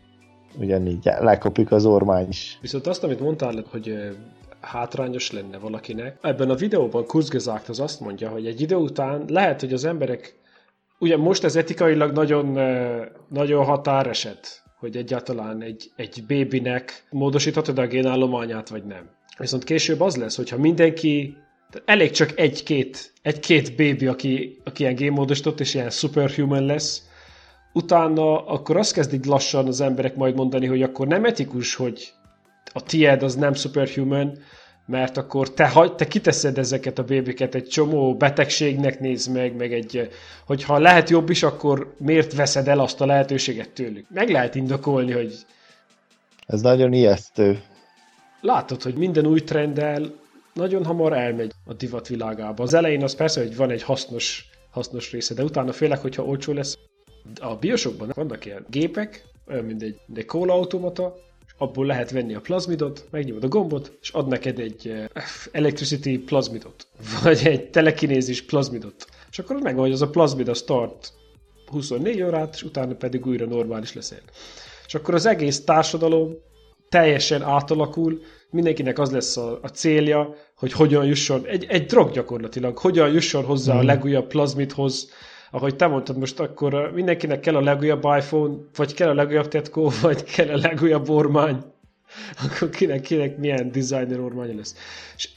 Ugyanígy 0.58 1.10
lekopik 1.18 1.72
az 1.72 1.86
ormány 1.86 2.28
is. 2.28 2.58
Viszont 2.60 2.86
azt, 2.86 3.04
amit 3.04 3.20
mondtál, 3.20 3.64
hogy 3.70 4.14
hátrányos 4.60 5.32
lenne 5.32 5.58
valakinek. 5.58 6.18
Ebben 6.22 6.50
a 6.50 6.54
videóban 6.54 7.06
Kurzgesagt 7.06 7.68
az 7.68 7.80
azt 7.80 8.00
mondja, 8.00 8.28
hogy 8.28 8.46
egy 8.46 8.60
idő 8.60 8.74
után 8.74 9.24
lehet, 9.28 9.60
hogy 9.60 9.72
az 9.72 9.84
emberek 9.84 10.36
Ugye 10.98 11.16
most 11.16 11.44
ez 11.44 11.56
etikailag 11.56 12.12
nagyon, 12.12 12.58
nagyon 13.28 13.64
határeset, 13.64 14.62
hogy 14.78 14.96
egyáltalán 14.96 15.62
egy, 15.62 15.90
egy 15.96 16.24
bébinek 16.26 17.06
módosíthatod 17.10 17.78
a 17.78 17.86
génállományát, 17.86 18.68
vagy 18.68 18.84
nem. 18.84 19.10
Viszont 19.38 19.64
később 19.64 20.00
az 20.00 20.16
lesz, 20.16 20.36
hogyha 20.36 20.58
mindenki, 20.58 21.36
elég 21.84 22.10
csak 22.10 22.38
egy-két, 22.38 23.12
egy-két 23.22 23.76
bébi, 23.76 24.06
aki, 24.06 24.60
aki 24.64 24.82
ilyen 24.82 24.94
génmódosított, 24.94 25.60
és 25.60 25.74
ilyen 25.74 25.90
superhuman 25.90 26.64
lesz, 26.64 27.02
utána 27.72 28.46
akkor 28.46 28.76
azt 28.76 28.92
kezdik 28.92 29.24
lassan 29.24 29.66
az 29.66 29.80
emberek 29.80 30.16
majd 30.16 30.34
mondani, 30.34 30.66
hogy 30.66 30.82
akkor 30.82 31.06
nem 31.06 31.24
etikus, 31.24 31.74
hogy 31.74 32.12
a 32.72 32.82
tied 32.82 33.22
az 33.22 33.34
nem 33.34 33.54
superhuman, 33.54 34.38
mert 34.86 35.16
akkor 35.16 35.54
te, 35.54 35.92
te 35.96 36.06
kiteszed 36.06 36.58
ezeket 36.58 36.98
a 36.98 37.04
bébiket, 37.04 37.54
egy 37.54 37.68
csomó 37.68 38.16
betegségnek 38.16 39.00
néz 39.00 39.26
meg, 39.26 39.56
meg 39.56 39.72
egy, 39.72 40.08
hogyha 40.46 40.78
lehet 40.78 41.10
jobb 41.10 41.30
is, 41.30 41.42
akkor 41.42 41.94
miért 41.98 42.34
veszed 42.34 42.68
el 42.68 42.78
azt 42.78 43.00
a 43.00 43.06
lehetőséget 43.06 43.70
tőlük? 43.70 44.06
Meg 44.10 44.30
lehet 44.30 44.54
indokolni, 44.54 45.12
hogy... 45.12 45.34
Ez 46.46 46.60
nagyon 46.60 46.92
ijesztő. 46.92 47.62
Látod, 48.40 48.82
hogy 48.82 48.94
minden 48.94 49.26
új 49.26 49.40
trenddel 49.40 50.14
nagyon 50.54 50.84
hamar 50.84 51.12
elmegy 51.12 51.52
a 51.64 51.72
divat 51.72 52.08
világába. 52.08 52.62
Az 52.62 52.74
elején 52.74 53.02
az 53.02 53.14
persze, 53.14 53.40
hogy 53.40 53.56
van 53.56 53.70
egy 53.70 53.82
hasznos, 53.82 54.50
hasznos 54.70 55.12
része, 55.12 55.34
de 55.34 55.42
utána 55.42 55.72
félek, 55.72 56.00
hogyha 56.00 56.24
olcsó 56.24 56.52
lesz. 56.52 56.78
A 57.40 57.56
biosokban 57.56 58.12
vannak 58.14 58.44
ilyen 58.44 58.66
gépek, 58.70 59.24
olyan 59.48 59.64
mint 59.64 59.82
egy, 59.82 60.00
mint 60.06 60.18
egy 60.18 60.24
kóla 60.24 60.52
automata, 60.52 61.16
abból 61.58 61.86
lehet 61.86 62.10
venni 62.10 62.34
a 62.34 62.40
plazmidot, 62.40 63.06
megnyomod 63.10 63.44
a 63.44 63.48
gombot, 63.48 63.98
és 64.00 64.10
ad 64.10 64.28
neked 64.28 64.58
egy 64.58 64.88
eh, 64.88 65.06
electricity 65.52 66.18
plazmidot, 66.18 66.86
vagy 67.22 67.40
egy 67.46 67.70
telekinézis 67.70 68.42
plazmidot. 68.42 69.06
És 69.30 69.38
akkor 69.38 69.56
megvan, 69.56 69.84
hogy 69.84 69.92
az 69.92 70.02
a 70.02 70.10
plazmid 70.10 70.48
a 70.48 70.54
start 70.54 71.12
24 71.66 72.22
órát, 72.22 72.54
és 72.54 72.62
utána 72.62 72.94
pedig 72.94 73.26
újra 73.26 73.46
normális 73.46 73.92
leszel. 73.92 74.22
És 74.86 74.94
akkor 74.94 75.14
az 75.14 75.26
egész 75.26 75.64
társadalom 75.64 76.36
teljesen 76.88 77.42
átalakul, 77.42 78.20
mindenkinek 78.50 78.98
az 78.98 79.10
lesz 79.10 79.36
a, 79.36 79.58
a 79.62 79.68
célja, 79.68 80.34
hogy 80.56 80.72
hogyan 80.72 81.04
jusson, 81.04 81.46
egy, 81.46 81.66
egy 81.68 81.86
drog 81.86 82.10
gyakorlatilag, 82.10 82.78
hogyan 82.78 83.12
jusson 83.12 83.44
hozzá 83.44 83.74
mm. 83.74 83.78
a 83.78 83.82
legújabb 83.82 84.26
plazmidhoz, 84.26 85.10
ahogy 85.50 85.76
te 85.76 85.86
mondtad 85.86 86.18
most, 86.18 86.40
akkor 86.40 86.90
mindenkinek 86.94 87.40
kell 87.40 87.56
a 87.56 87.60
legújabb 87.60 88.04
iPhone, 88.18 88.54
vagy 88.76 88.94
kell 88.94 89.08
a 89.08 89.14
legújabb 89.14 89.48
tetkó, 89.48 89.90
vagy 90.02 90.24
kell 90.24 90.48
a 90.48 90.56
legújabb 90.56 91.08
ormány. 91.08 91.62
Akkor 92.44 92.70
kinek, 92.70 93.00
kinek 93.00 93.36
milyen 93.36 93.70
designer 93.72 94.20
ormánya 94.20 94.54
lesz. 94.54 94.74
És 95.16 95.28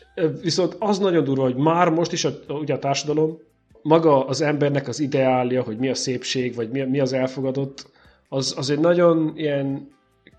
viszont 0.42 0.76
az 0.80 1.00
nagyon 1.00 1.24
durva, 1.24 1.44
hogy 1.44 1.56
már 1.56 1.90
most 1.90 2.12
is 2.12 2.26
a, 2.26 2.32
ugye 2.48 2.74
a 2.74 2.80
társadalom, 2.80 3.40
maga 3.82 4.26
az 4.26 4.42
embernek 4.42 4.88
az 4.88 5.00
ideálja, 5.00 5.64
hogy 5.64 5.78
mi 5.78 5.90
a 5.90 5.96
szépség, 5.96 6.56
vagy 6.56 6.70
mi, 6.70 6.82
mi 6.82 7.00
az 7.00 7.14
elfogadott, 7.14 7.90
az, 8.30 8.54
az 8.58 8.70
egy 8.70 8.80
nagyon 8.80 9.34
ilyen 9.36 9.90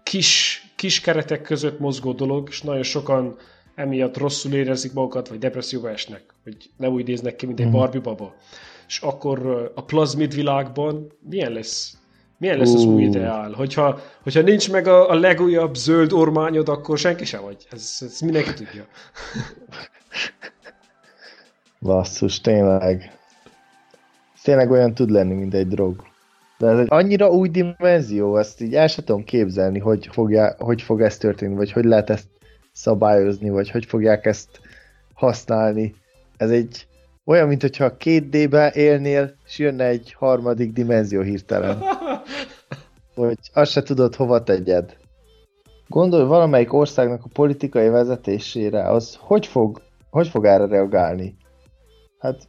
kis, 0.03 0.62
kis 0.83 1.01
keretek 1.01 1.43
között 1.43 1.79
mozgó 1.79 2.13
dolog, 2.13 2.49
és 2.51 2.63
nagyon 2.63 2.83
sokan 2.83 3.37
emiatt 3.75 4.17
rosszul 4.17 4.53
érezik 4.53 4.93
magukat, 4.93 5.29
vagy 5.29 5.39
depresszióba 5.39 5.91
esnek, 5.91 6.23
hogy 6.43 6.57
nem 6.77 6.93
úgy 6.93 7.07
néznek 7.07 7.37
ki, 7.37 7.47
mint 7.47 7.61
egy 7.61 7.67
mhm. 7.67 7.75
Barbie 7.75 8.01
baba 8.01 8.35
és 8.93 8.99
akkor 9.01 9.71
a 9.75 9.85
plazmid 9.85 10.35
világban 10.35 11.13
milyen 11.31 11.53
lesz 11.53 11.97
milyen 12.39 12.59
lesz 12.59 12.75
az 12.75 12.85
új 12.85 13.03
ideál? 13.03 13.53
Hogyha, 13.53 14.01
hogyha 14.23 14.41
nincs 14.41 14.71
meg 14.71 14.87
a, 14.87 15.11
a 15.11 15.15
legújabb 15.15 15.75
zöld 15.75 16.13
ormányod, 16.13 16.69
akkor 16.69 16.99
senki 16.99 17.25
sem 17.25 17.43
vagy. 17.43 17.67
Ez, 17.71 17.99
ez 18.01 18.21
mindenki 18.21 18.53
tudja. 18.55 18.87
Basszus, 21.81 22.41
tényleg. 22.41 23.19
Tényleg 24.43 24.71
olyan 24.71 24.95
tud 24.95 25.11
lenni, 25.11 25.35
mint 25.35 25.55
egy 25.55 25.69
drog. 25.69 26.12
De 26.63 26.69
ez 26.69 26.79
egy 26.79 26.87
annyira 26.91 27.31
új 27.31 27.49
dimenzió, 27.49 28.37
ezt 28.37 28.61
így 28.61 28.75
el 28.75 28.87
sem 28.87 29.05
tudom 29.05 29.25
képzelni, 29.25 29.79
hogy, 29.79 30.09
fogja, 30.13 30.55
hogy 30.59 30.83
fog 30.83 31.01
ez 31.01 31.17
történni, 31.17 31.55
vagy 31.55 31.73
hogy 31.73 31.85
lehet 31.85 32.11
ezt 32.11 32.29
szabályozni, 32.73 33.51
vagy 33.51 33.71
hogy 33.71 33.85
fogják 33.85 34.27
ezt 34.27 34.61
használni. 35.15 35.95
Ez 36.37 36.51
egy 36.51 36.87
olyan, 37.25 37.49
mint 37.49 37.61
hogyha 37.61 37.97
két 37.97 38.29
D-be 38.29 38.73
élnél, 38.75 39.35
és 39.47 39.59
jönne 39.59 39.85
egy 39.85 40.13
harmadik 40.13 40.73
dimenzió 40.73 41.21
hirtelen. 41.21 41.83
Hogy 43.15 43.39
azt 43.53 43.71
se 43.71 43.83
tudod, 43.83 44.15
hova 44.15 44.43
tegyed. 44.43 44.97
Gondolj 45.89 46.25
valamelyik 46.25 46.73
országnak 46.73 47.25
a 47.25 47.31
politikai 47.33 47.89
vezetésére, 47.89 48.91
az 48.91 49.17
hogy 49.21 49.47
fog, 49.47 49.83
hogy 50.11 50.29
fog 50.29 50.45
erre 50.45 50.67
reagálni? 50.67 51.37
Hát 52.19 52.47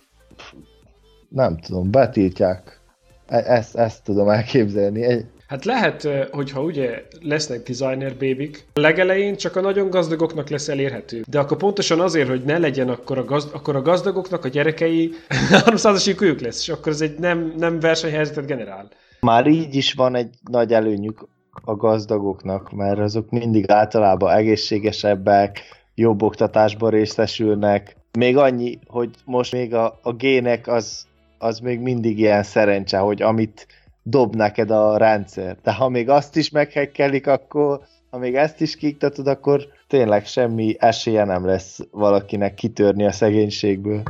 nem 1.30 1.58
tudom, 1.58 1.92
betiltják. 1.92 2.82
E- 3.28 3.44
ezt, 3.48 3.76
ezt 3.76 4.04
tudom 4.04 4.30
elképzelni. 4.30 5.04
Egy, 5.04 5.26
Hát 5.48 5.66
lehet, 5.66 6.08
hogyha 6.32 6.62
ugye 6.62 7.04
lesznek 7.22 7.64
designer 7.64 8.16
bébik, 8.16 8.66
a 8.74 8.80
legelején 8.80 9.36
csak 9.36 9.56
a 9.56 9.62
nagyon 9.62 9.90
gazdagoknak 9.90 10.50
lesz 10.50 10.68
elérhető. 10.68 11.24
De 11.28 11.40
akkor 11.40 11.58
pontosan 11.58 12.00
azért, 12.00 12.28
hogy 12.28 12.44
ne 12.44 12.58
legyen 12.58 12.90
akkor 12.90 13.18
a, 13.18 13.24
gazd- 13.24 13.54
akkor 13.54 13.76
a 13.76 13.82
gazdagoknak 13.82 14.46
a 14.46 14.48
gyerekei 14.48 15.12
300-as 15.66 16.22
ők 16.22 16.42
lesz, 16.42 16.62
és 16.62 16.70
akkor 16.70 16.92
ez 16.92 17.02
egy 17.02 17.20
nem, 17.20 17.54
nem 17.58 17.80
versenyhelyzetet 17.80 18.46
generál. 18.46 18.90
Már 19.20 19.48
így 19.48 19.76
is 19.76 19.94
van 19.94 20.16
egy 20.16 20.30
nagy 20.52 20.74
előnyük 20.74 21.28
a 21.64 21.76
gazdagoknak, 21.76 22.72
mert 22.72 23.00
azok 23.00 23.30
mindig 23.30 23.72
általában 23.72 24.36
egészségesebbek, 24.36 25.60
jobb 25.96 26.22
oktatásban 26.22 26.90
részesülnek. 26.90 27.96
Még 28.18 28.38
annyi, 28.38 28.80
hogy 28.88 29.10
most 29.26 29.52
még 29.52 29.74
a, 29.74 30.00
a 30.02 30.14
gének 30.14 30.68
az, 30.68 31.06
az 31.44 31.60
még 31.60 31.80
mindig 31.80 32.20
ilyen 32.20 32.44
szerencse, 32.44 32.98
hogy 32.98 33.22
amit 33.22 33.68
dob 34.04 34.36
neked 34.36 34.72
a 34.72 34.98
rendszer. 34.98 35.58
De 35.64 35.74
ha 35.74 35.90
még 35.90 36.10
azt 36.10 36.36
is 36.36 36.50
meghekkelik, 36.50 37.28
akkor 37.28 37.80
ha 38.10 38.18
még 38.18 38.36
ezt 38.36 38.62
is 38.62 38.76
kiktatod, 38.76 39.28
akkor 39.28 39.68
tényleg 39.88 40.26
semmi 40.26 40.76
esélye 40.80 41.24
nem 41.24 41.46
lesz 41.46 41.80
valakinek 41.92 42.54
kitörni 42.54 43.06
a 43.06 43.12
szegénységből. 43.12 44.04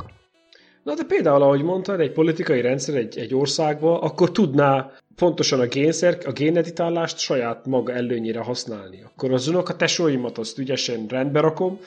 Na 0.84 0.94
de 0.94 1.04
például, 1.04 1.42
ahogy 1.42 1.64
mondtad, 1.64 2.00
egy 2.00 2.12
politikai 2.12 2.62
rendszer 2.62 2.96
egy, 2.96 3.18
egy 3.18 3.36
országba, 3.36 4.00
akkor 4.00 4.32
tudná 4.32 4.92
pontosan 5.16 5.60
a 5.60 5.66
génszer, 5.66 6.18
a 6.26 6.32
géneditálást 6.32 7.18
saját 7.18 7.66
maga 7.66 7.94
előnyére 7.94 8.40
használni. 8.40 9.04
Akkor 9.06 9.32
az 9.32 9.48
a 9.48 9.76
tesóimat 9.76 10.38
azt 10.38 10.58
ügyesen 10.58 11.06
rendbe 11.08 11.40
rakom, 11.40 11.80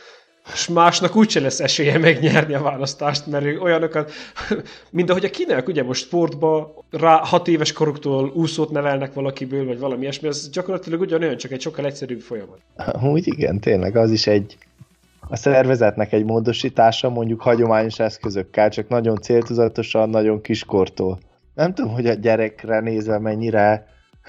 és 0.53 0.69
másnak 0.69 1.17
úgyse 1.17 1.41
lesz 1.41 1.61
esélye 1.61 1.99
megnyerni 1.99 2.55
a 2.55 2.63
választást, 2.63 3.27
mert 3.27 3.45
ő 3.45 3.61
olyanokat, 3.61 4.13
mint 4.91 5.11
ahogy 5.11 5.25
a 5.25 5.31
kinek, 5.31 5.69
ugye 5.69 5.83
most 5.83 6.05
sportba 6.05 6.75
rá 6.91 7.17
hat 7.17 7.49
éves 7.49 7.73
koruktól 7.73 8.31
úszót 8.35 8.71
nevelnek 8.71 9.15
valakiből, 9.15 9.67
vagy 9.67 9.79
valami 9.79 10.03
ilyesmi, 10.03 10.29
ez 10.29 10.51
gyakorlatilag 10.51 11.01
ugyanolyan, 11.01 11.37
csak 11.37 11.51
egy 11.51 11.61
sokkal 11.61 11.85
egyszerűbb 11.85 12.21
folyamat. 12.21 12.59
Úgy 13.03 13.27
igen, 13.27 13.61
tényleg, 13.61 13.97
az 13.97 14.11
is 14.11 14.27
egy 14.27 14.57
a 15.29 15.37
szervezetnek 15.37 16.13
egy 16.13 16.25
módosítása 16.25 17.09
mondjuk 17.09 17.41
hagyományos 17.41 17.99
eszközökkel, 17.99 18.71
csak 18.71 18.89
nagyon 18.89 19.17
céltuzatosan, 19.17 20.11
nagyon 20.11 20.41
kiskortól. 20.41 21.19
Nem 21.55 21.75
tudom, 21.75 21.93
hogy 21.93 22.07
a 22.07 22.15
gyerekre 22.15 22.81
nézve 22.81 23.19
mennyire 23.19 23.87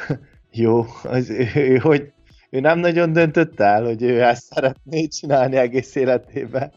jó, 0.51 0.85
az, 1.03 1.29
ő, 1.55 1.77
hogy 1.77 2.11
ő 2.49 2.59
nem 2.59 2.79
nagyon 2.79 3.13
döntött 3.13 3.59
el, 3.59 3.83
hogy 3.83 4.01
ő 4.01 4.21
ezt 4.21 4.53
szeretné 4.53 5.07
csinálni 5.07 5.55
egész 5.55 5.95
életében. 5.95 6.71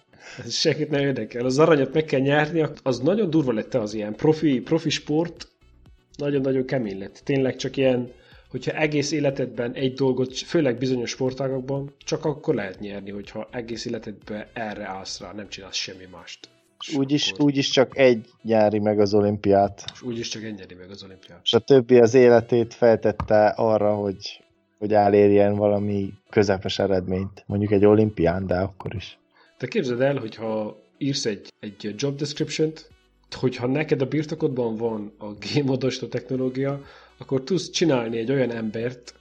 Ez 0.45 0.55
senkit 0.55 0.91
nem 0.91 1.00
érdekel. 1.00 1.45
Az 1.45 1.59
aranyat 1.59 1.95
meg 1.95 2.05
kell 2.05 2.21
nyerni, 2.21 2.67
az 2.83 2.99
nagyon 2.99 3.31
durva 3.31 3.53
lett 3.53 3.75
az 3.75 3.95
ilyen 3.95 4.15
profi, 4.15 4.61
profi 4.61 4.91
sport, 4.91 5.49
nagyon-nagyon 6.17 6.65
kemény 6.65 6.99
lett. 6.99 7.21
Tényleg 7.25 7.57
csak 7.57 7.77
ilyen 7.77 8.12
hogyha 8.50 8.73
egész 8.73 9.11
életedben 9.11 9.73
egy 9.73 9.93
dolgot, 9.93 10.37
főleg 10.37 10.79
bizonyos 10.79 11.11
sportágakban, 11.11 11.95
csak 12.05 12.25
akkor 12.25 12.55
lehet 12.55 12.81
nyerni, 12.81 13.11
hogyha 13.11 13.49
egész 13.53 13.85
életedben 13.85 14.47
erre 14.53 14.87
állsz 14.87 15.21
rá, 15.21 15.33
nem 15.33 15.49
csinálsz 15.49 15.77
semmi 15.77 16.07
mást. 16.12 16.49
Úgyis, 16.97 17.31
akkor... 17.31 17.45
úgyis 17.45 17.69
csak 17.69 17.99
egy 17.99 18.29
nyári 18.43 18.79
meg 18.79 19.00
az 19.00 19.15
olimpiát. 19.15 19.85
És 19.93 20.03
úgyis 20.03 20.29
csak 20.29 20.43
egy 20.43 20.55
nyári 20.59 20.75
meg 20.75 20.91
az 20.91 21.03
olimpiát. 21.03 21.41
És 21.43 21.53
a 21.53 21.59
többi 21.59 21.99
az 21.99 22.15
életét 22.15 22.75
feltette 22.75 23.47
arra, 23.47 23.95
hogy, 23.95 24.45
hogy 24.81 24.93
elérjen 24.93 25.57
valami 25.57 26.13
közepes 26.31 26.79
eredményt. 26.79 27.45
Mondjuk 27.47 27.73
egy 27.73 27.85
olimpián, 27.85 28.47
de 28.47 28.55
akkor 28.55 28.95
is. 28.95 29.19
Te 29.59 29.67
képzeld 29.67 30.01
el, 30.01 30.17
hogyha 30.17 30.81
írsz 30.99 31.25
egy, 31.25 31.49
egy 31.61 31.95
job 31.97 32.17
description-t, 32.17 32.91
hogyha 33.31 33.67
neked 33.67 34.01
a 34.01 34.07
birtokodban 34.07 34.77
van 34.77 35.13
a 35.19 35.27
gémodosító 35.33 36.07
technológia, 36.07 36.81
akkor 37.19 37.43
tudsz 37.43 37.71
csinálni 37.71 38.19
egy 38.19 38.31
olyan 38.31 38.51
embert, 38.51 39.15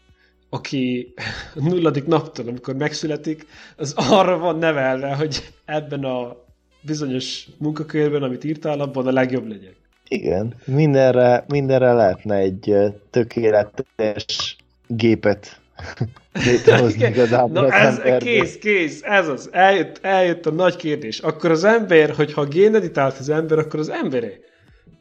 aki 0.50 1.14
nulladik 1.54 2.06
naptól, 2.06 2.48
amikor 2.48 2.76
megszületik, 2.76 3.46
az 3.78 3.94
arra 3.96 4.38
van 4.38 4.58
nevelve, 4.58 5.16
hogy 5.16 5.54
ebben 5.66 6.04
a 6.04 6.36
bizonyos 6.82 7.48
munkakörben, 7.58 8.24
amit 8.24 8.44
írtál, 8.44 8.80
abban 8.80 9.08
a 9.08 9.12
legjobb 9.12 9.48
legyen. 9.48 9.74
Igen, 10.08 10.54
mindenre, 10.66 11.46
mindenre 11.48 11.94
lehetne 11.94 12.36
egy 12.36 12.76
tökéletes 13.10 14.58
gépet 14.90 15.62
létrehozni 16.46 17.08
igazából. 17.08 17.62
Na 17.62 17.72
ez, 17.74 18.18
kész, 18.18 18.58
kész, 18.58 19.02
ez 19.04 19.28
az, 19.28 19.50
eljött, 19.52 20.00
eljött 20.02 20.46
a 20.46 20.52
nagy 20.52 20.76
kérdés. 20.76 21.20
Akkor 21.20 21.52
az 21.52 21.64
ember, 21.64 22.10
hogyha 22.10 22.46
géneditált 22.46 23.18
az 23.18 23.30
ember, 23.30 23.58
akkor 23.58 23.80
az 23.80 23.90
embere? 23.90 24.30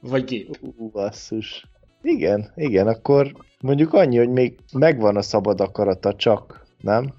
Vagy 0.00 0.25
gép? 0.25 0.59
Ú, 0.61 0.88
basszus. 0.88 1.64
Igen, 2.02 2.52
igen, 2.57 2.87
akkor 2.87 3.33
mondjuk 3.61 3.92
annyi, 3.92 4.16
hogy 4.16 4.28
még 4.28 4.59
megvan 4.73 5.16
a 5.16 5.23
szabad 5.23 5.61
akarata, 5.61 6.14
csak, 6.14 6.66
nem? 6.80 7.14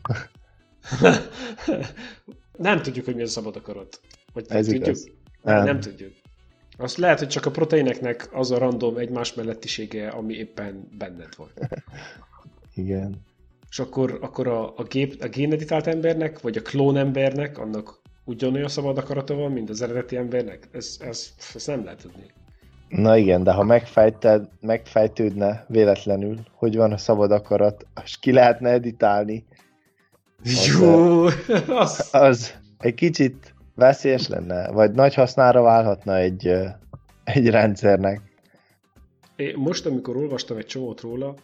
nem 2.57 2.81
tudjuk, 2.81 3.05
hogy 3.05 3.15
mi 3.15 3.21
a 3.21 3.27
szabad 3.27 3.55
akarat. 3.55 3.99
Vagy 4.33 4.45
Ez 4.49 4.65
tudjuk? 4.65 4.85
Igaz. 4.85 5.09
Nem. 5.41 5.63
nem 5.63 5.79
tudjuk. 5.79 6.13
Azt 6.77 6.97
lehet, 6.97 7.19
hogy 7.19 7.27
csak 7.27 7.45
a 7.45 7.51
proteineknek 7.51 8.29
az 8.33 8.51
a 8.51 8.57
random 8.57 8.97
egymás 8.97 9.33
mellettisége, 9.33 10.07
ami 10.07 10.33
éppen 10.33 10.87
benned 10.97 11.35
van. 11.37 11.49
Igen. 12.79 13.27
És 13.69 13.79
akkor, 13.79 14.17
akkor 14.21 14.47
a, 14.47 14.73
a, 14.75 14.83
gép, 14.83 15.21
a 15.21 15.27
géneditált 15.27 15.87
embernek, 15.87 16.41
vagy 16.41 16.57
a 16.57 16.61
klón 16.61 16.97
embernek, 16.97 17.57
annak 17.57 18.01
ugyanolyan 18.25 18.67
szabad 18.67 18.97
akarata 18.97 19.35
van, 19.35 19.51
mint 19.51 19.69
az 19.69 19.81
eredeti 19.81 20.15
embernek? 20.15 20.67
Ez, 20.71 20.97
ez, 20.99 21.33
ez 21.55 21.65
nem 21.65 21.83
lehet 21.83 22.01
tudni. 22.01 22.25
Na 22.87 23.17
igen, 23.17 23.43
de 23.43 23.51
ha 23.51 23.63
megfejted, 23.63 24.49
megfejtődne 24.61 25.65
véletlenül, 25.67 26.37
hogy 26.53 26.75
van 26.75 26.91
a 26.91 26.97
szabad 26.97 27.31
akarat, 27.31 27.85
és 28.03 28.19
ki 28.19 28.31
lehetne 28.31 28.69
editálni, 28.69 29.45
az, 30.43 30.79
Jó, 30.79 31.25
az... 31.83 32.09
az 32.11 32.53
egy 32.77 32.93
kicsit 32.93 33.53
veszélyes 33.75 34.27
lenne, 34.27 34.71
vagy 34.71 34.91
nagy 34.91 35.13
hasznára 35.13 35.61
válhatna 35.61 36.17
egy, 36.17 36.53
egy 37.23 37.49
rendszernek. 37.49 38.21
É, 39.35 39.53
most, 39.55 39.85
amikor 39.85 40.17
olvastam 40.17 40.57
egy 40.57 40.65
csomót 40.65 41.01
róla, 41.01 41.35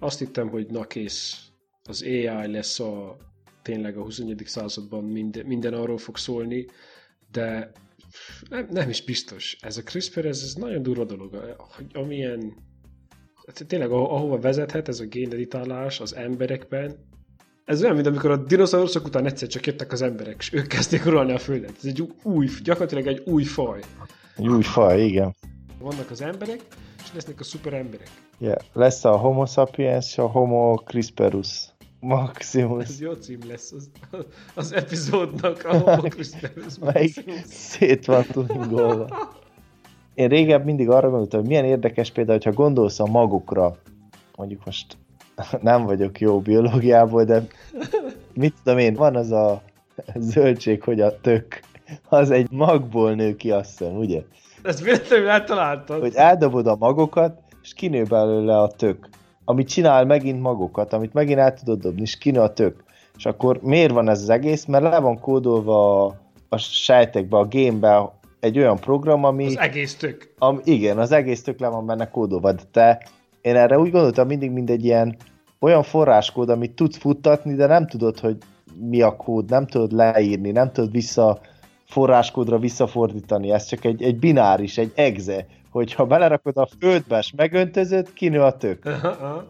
azt 0.00 0.18
hittem, 0.18 0.48
hogy 0.48 0.66
na 0.66 0.86
kész, 0.86 1.48
az 1.88 2.02
AI 2.02 2.50
lesz 2.50 2.80
a 2.80 3.16
tényleg 3.62 3.96
a 3.96 4.02
21. 4.02 4.42
században 4.46 5.04
minden, 5.04 5.46
minden 5.46 5.74
arról 5.74 5.98
fog 5.98 6.16
szólni, 6.16 6.66
de 7.30 7.72
nem, 8.48 8.66
nem 8.70 8.88
is 8.88 9.04
biztos. 9.04 9.56
Ez 9.60 9.76
a 9.76 9.82
CRISPR, 9.82 10.24
ez, 10.24 10.42
ez 10.42 10.54
nagyon 10.54 10.82
durva 10.82 11.04
dolog. 11.04 11.54
Hogy 11.58 11.86
amilyen, 11.92 12.54
hát 13.46 13.66
tényleg 13.66 13.90
ahova 13.90 14.38
vezethet 14.38 14.88
ez 14.88 15.00
a 15.00 15.04
géneditálás 15.04 16.00
az 16.00 16.14
emberekben, 16.14 17.08
ez 17.64 17.82
olyan, 17.82 17.94
mint 17.94 18.06
amikor 18.06 18.30
a 18.30 18.36
dinoszauruszok 18.36 19.06
után 19.06 19.26
egyszer 19.26 19.48
csak 19.48 19.66
jöttek 19.66 19.92
az 19.92 20.02
emberek, 20.02 20.36
és 20.38 20.52
ők 20.52 20.66
kezdték 20.66 21.06
uralni 21.06 21.32
a 21.32 21.38
Földet. 21.38 21.74
Ez 21.76 21.84
egy 21.84 22.12
új, 22.22 22.48
gyakorlatilag 22.62 23.06
egy 23.06 23.22
új 23.24 23.44
faj. 23.44 23.80
Egy 24.36 24.48
új 24.48 24.62
faj, 24.62 25.04
igen. 25.04 25.34
Vannak 25.78 26.10
az 26.10 26.20
emberek, 26.20 26.60
és 27.10 27.16
lesznek 27.16 27.40
a 27.40 27.44
szuper 27.44 27.72
emberek. 27.72 28.10
Yeah. 28.38 28.58
Lesz 28.72 29.04
a 29.04 29.16
Homo 29.16 29.46
sapiens 29.46 30.06
és 30.06 30.18
a 30.18 30.26
Homo 30.26 30.74
CRISPRus. 30.74 31.68
Maximus. 32.00 32.84
Ez 32.84 33.00
jó 33.00 33.12
cím 33.12 33.38
lesz 33.48 33.72
az, 33.72 33.90
az 34.54 34.72
epizódnak, 34.72 35.64
a 35.64 35.78
Homo 35.78 36.08
CRISPRus 36.08 36.78
Melyik 36.80 37.24
szét 37.46 38.04
van 38.04 38.24
tuningolva. 38.24 39.28
Én 40.14 40.28
régebb 40.28 40.64
mindig 40.64 40.88
arra 40.88 41.08
gondoltam, 41.08 41.40
hogy 41.40 41.48
milyen 41.48 41.64
érdekes 41.64 42.10
például, 42.10 42.38
hogyha 42.42 42.62
gondolsz 42.62 43.00
a 43.00 43.06
magukra, 43.06 43.76
mondjuk 44.36 44.64
most 44.64 44.96
nem 45.60 45.84
vagyok 45.84 46.20
jó 46.20 46.40
biológiából, 46.40 47.24
de 47.24 47.46
mit 48.34 48.54
tudom 48.62 48.78
én, 48.78 48.94
van 48.94 49.16
az 49.16 49.30
a 49.30 49.62
zöldség, 50.16 50.82
hogy 50.82 51.00
a 51.00 51.20
tök, 51.20 51.60
az 52.08 52.30
egy 52.30 52.50
magból 52.50 53.14
nő 53.14 53.36
ki, 53.36 53.50
azt 53.50 53.78
hiszem, 53.78 53.96
ugye? 53.96 54.22
Ezt 54.62 54.80
véletlenül 54.80 55.28
eltaláltad. 55.28 56.00
Hogy 56.00 56.14
eldobod 56.14 56.66
a 56.66 56.76
magokat, 56.76 57.38
és 57.62 57.74
kinő 57.74 58.02
belőle 58.02 58.60
a 58.60 58.68
tök. 58.68 59.08
Amit 59.44 59.68
csinál 59.68 60.04
megint 60.04 60.40
magokat, 60.40 60.92
amit 60.92 61.12
megint 61.12 61.38
el 61.38 61.54
tudod 61.54 61.80
dobni, 61.80 62.00
és 62.00 62.18
kinő 62.18 62.40
a 62.40 62.52
tök. 62.52 62.84
És 63.16 63.26
akkor 63.26 63.60
miért 63.62 63.92
van 63.92 64.08
ez 64.08 64.22
az 64.22 64.28
egész? 64.28 64.64
Mert 64.64 64.84
le 64.84 64.98
van 64.98 65.20
kódolva 65.20 66.04
a, 66.04 66.14
a 66.48 66.56
sejtekbe, 66.56 67.36
a 67.36 67.44
gémbe 67.44 68.12
egy 68.40 68.58
olyan 68.58 68.78
program, 68.78 69.24
ami... 69.24 69.46
Az 69.46 69.58
egész 69.58 69.96
tök. 69.96 70.34
Ami, 70.38 70.60
igen, 70.64 70.98
az 70.98 71.12
egész 71.12 71.42
tök 71.42 71.60
le 71.60 71.68
van 71.68 71.86
benne 71.86 72.10
kódolva, 72.10 72.52
de 72.52 72.62
te, 72.72 73.06
én 73.40 73.56
erre 73.56 73.78
úgy 73.78 73.90
gondoltam 73.90 74.26
mindig, 74.26 74.50
mint 74.50 74.70
egy 74.70 74.84
ilyen 74.84 75.16
olyan 75.58 75.82
forráskód, 75.82 76.48
amit 76.48 76.74
tudsz 76.74 76.96
futtatni, 76.96 77.54
de 77.54 77.66
nem 77.66 77.86
tudod, 77.86 78.18
hogy 78.18 78.36
mi 78.80 79.02
a 79.02 79.16
kód, 79.16 79.50
nem 79.50 79.66
tudod 79.66 79.92
leírni, 79.92 80.50
nem 80.50 80.72
tudod 80.72 80.90
vissza 80.90 81.40
forráskódra 81.90 82.58
visszafordítani, 82.58 83.52
ez 83.52 83.64
csak 83.66 83.84
egy, 83.84 84.02
egy 84.02 84.18
bináris, 84.18 84.78
egy 84.78 84.92
exe, 84.94 85.46
hogyha 85.70 86.06
belerakod 86.06 86.56
a 86.56 86.68
földbe, 86.80 87.18
és 87.18 87.32
megöntözöd, 87.36 88.12
kinő 88.12 88.40
a 88.40 88.56
tök. 88.56 88.88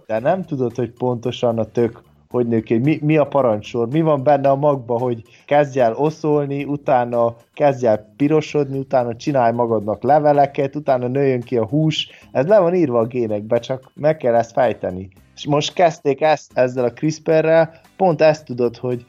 De 0.07 0.19
nem 0.19 0.45
tudod, 0.45 0.75
hogy 0.75 0.91
pontosan 0.91 1.59
a 1.59 1.65
tök 1.65 2.03
hogy 2.31 2.47
nő 2.47 2.61
ki, 2.61 2.79
mi, 2.79 2.99
mi 3.03 3.17
a 3.17 3.27
parancsor, 3.27 3.89
mi 3.89 4.01
van 4.01 4.23
benne 4.23 4.49
a 4.49 4.57
magba, 4.57 4.99
hogy 4.99 5.23
kezdj 5.47 5.81
el 5.81 5.95
oszolni, 5.95 6.65
utána 6.65 7.37
kezdj 7.55 7.87
el 7.87 8.13
pirosodni, 8.17 8.79
utána 8.79 9.17
csinálj 9.17 9.53
magadnak 9.53 10.03
leveleket, 10.03 10.77
utána 10.77 11.07
nőjön 11.07 11.41
ki 11.41 11.57
a 11.57 11.67
hús, 11.67 12.09
ez 12.33 12.47
le 12.47 12.59
van 12.59 12.75
írva 12.75 12.99
a 12.99 13.07
génekbe, 13.07 13.59
csak 13.59 13.91
meg 13.95 14.17
kell 14.17 14.35
ezt 14.35 14.53
fejteni. 14.53 15.09
És 15.37 15.47
most 15.47 15.73
kezdték 15.73 16.21
ezt 16.21 16.51
ezzel 16.55 16.85
a 16.85 16.93
CRISPR-rel, 16.93 17.81
pont 17.97 18.21
ezt 18.21 18.45
tudod, 18.45 18.77
hogy 18.77 19.05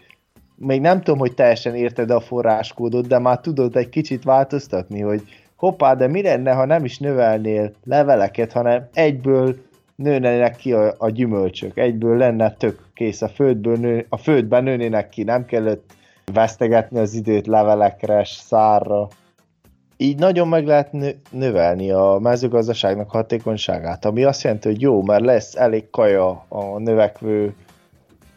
még 0.62 0.82
nem 0.82 1.02
tudom, 1.02 1.19
hogy 1.19 1.34
teljesen 1.34 1.76
érted 1.76 2.12
a 2.12 2.19
forráskódot, 2.19 3.08
de 3.08 3.19
már 3.19 3.39
tudod 3.39 3.76
egy 3.76 3.89
kicsit 3.89 4.24
változtatni, 4.24 5.02
hogy 5.02 5.21
hoppá, 5.56 5.93
de 5.93 6.08
mi 6.08 6.21
lenne, 6.21 6.52
ha 6.52 6.65
nem 6.65 6.86
is 6.86 6.97
növelnél 6.97 7.71
leveleket, 7.84 8.52
hanem 8.52 8.89
egyből 8.93 9.56
nőnének 9.95 10.56
ki 10.56 10.74
a, 10.74 10.93
a 10.97 11.10
gyümölcsök, 11.10 11.78
egyből 11.78 12.17
lenne 12.17 12.52
tök 12.52 12.80
kész 12.93 13.21
a 13.21 13.28
földből, 13.28 13.78
nő, 13.78 14.06
a 14.10 14.17
földben 14.17 14.63
nőnének 14.63 15.10
ki, 15.10 15.24
nem 15.24 15.45
kellett 15.45 15.84
vesztegetni 16.34 17.00
az 17.00 17.13
időt 17.13 17.47
levelekre, 17.47 18.24
szárra. 18.26 19.08
Így 19.97 20.19
nagyon 20.19 20.47
meg 20.47 20.65
lehet 20.65 20.91
növelni 21.32 21.91
a 21.91 22.17
mezőgazdaságnak 22.21 23.10
hatékonyságát, 23.10 24.06
ami 24.06 24.24
azt 24.24 24.43
jelenti, 24.43 24.67
hogy 24.67 24.82
jó, 24.82 25.04
mert 25.04 25.26
lesz 25.26 25.56
elég 25.56 25.89
kaja 25.89 26.45
a 26.47 26.80
növekvő 26.80 27.54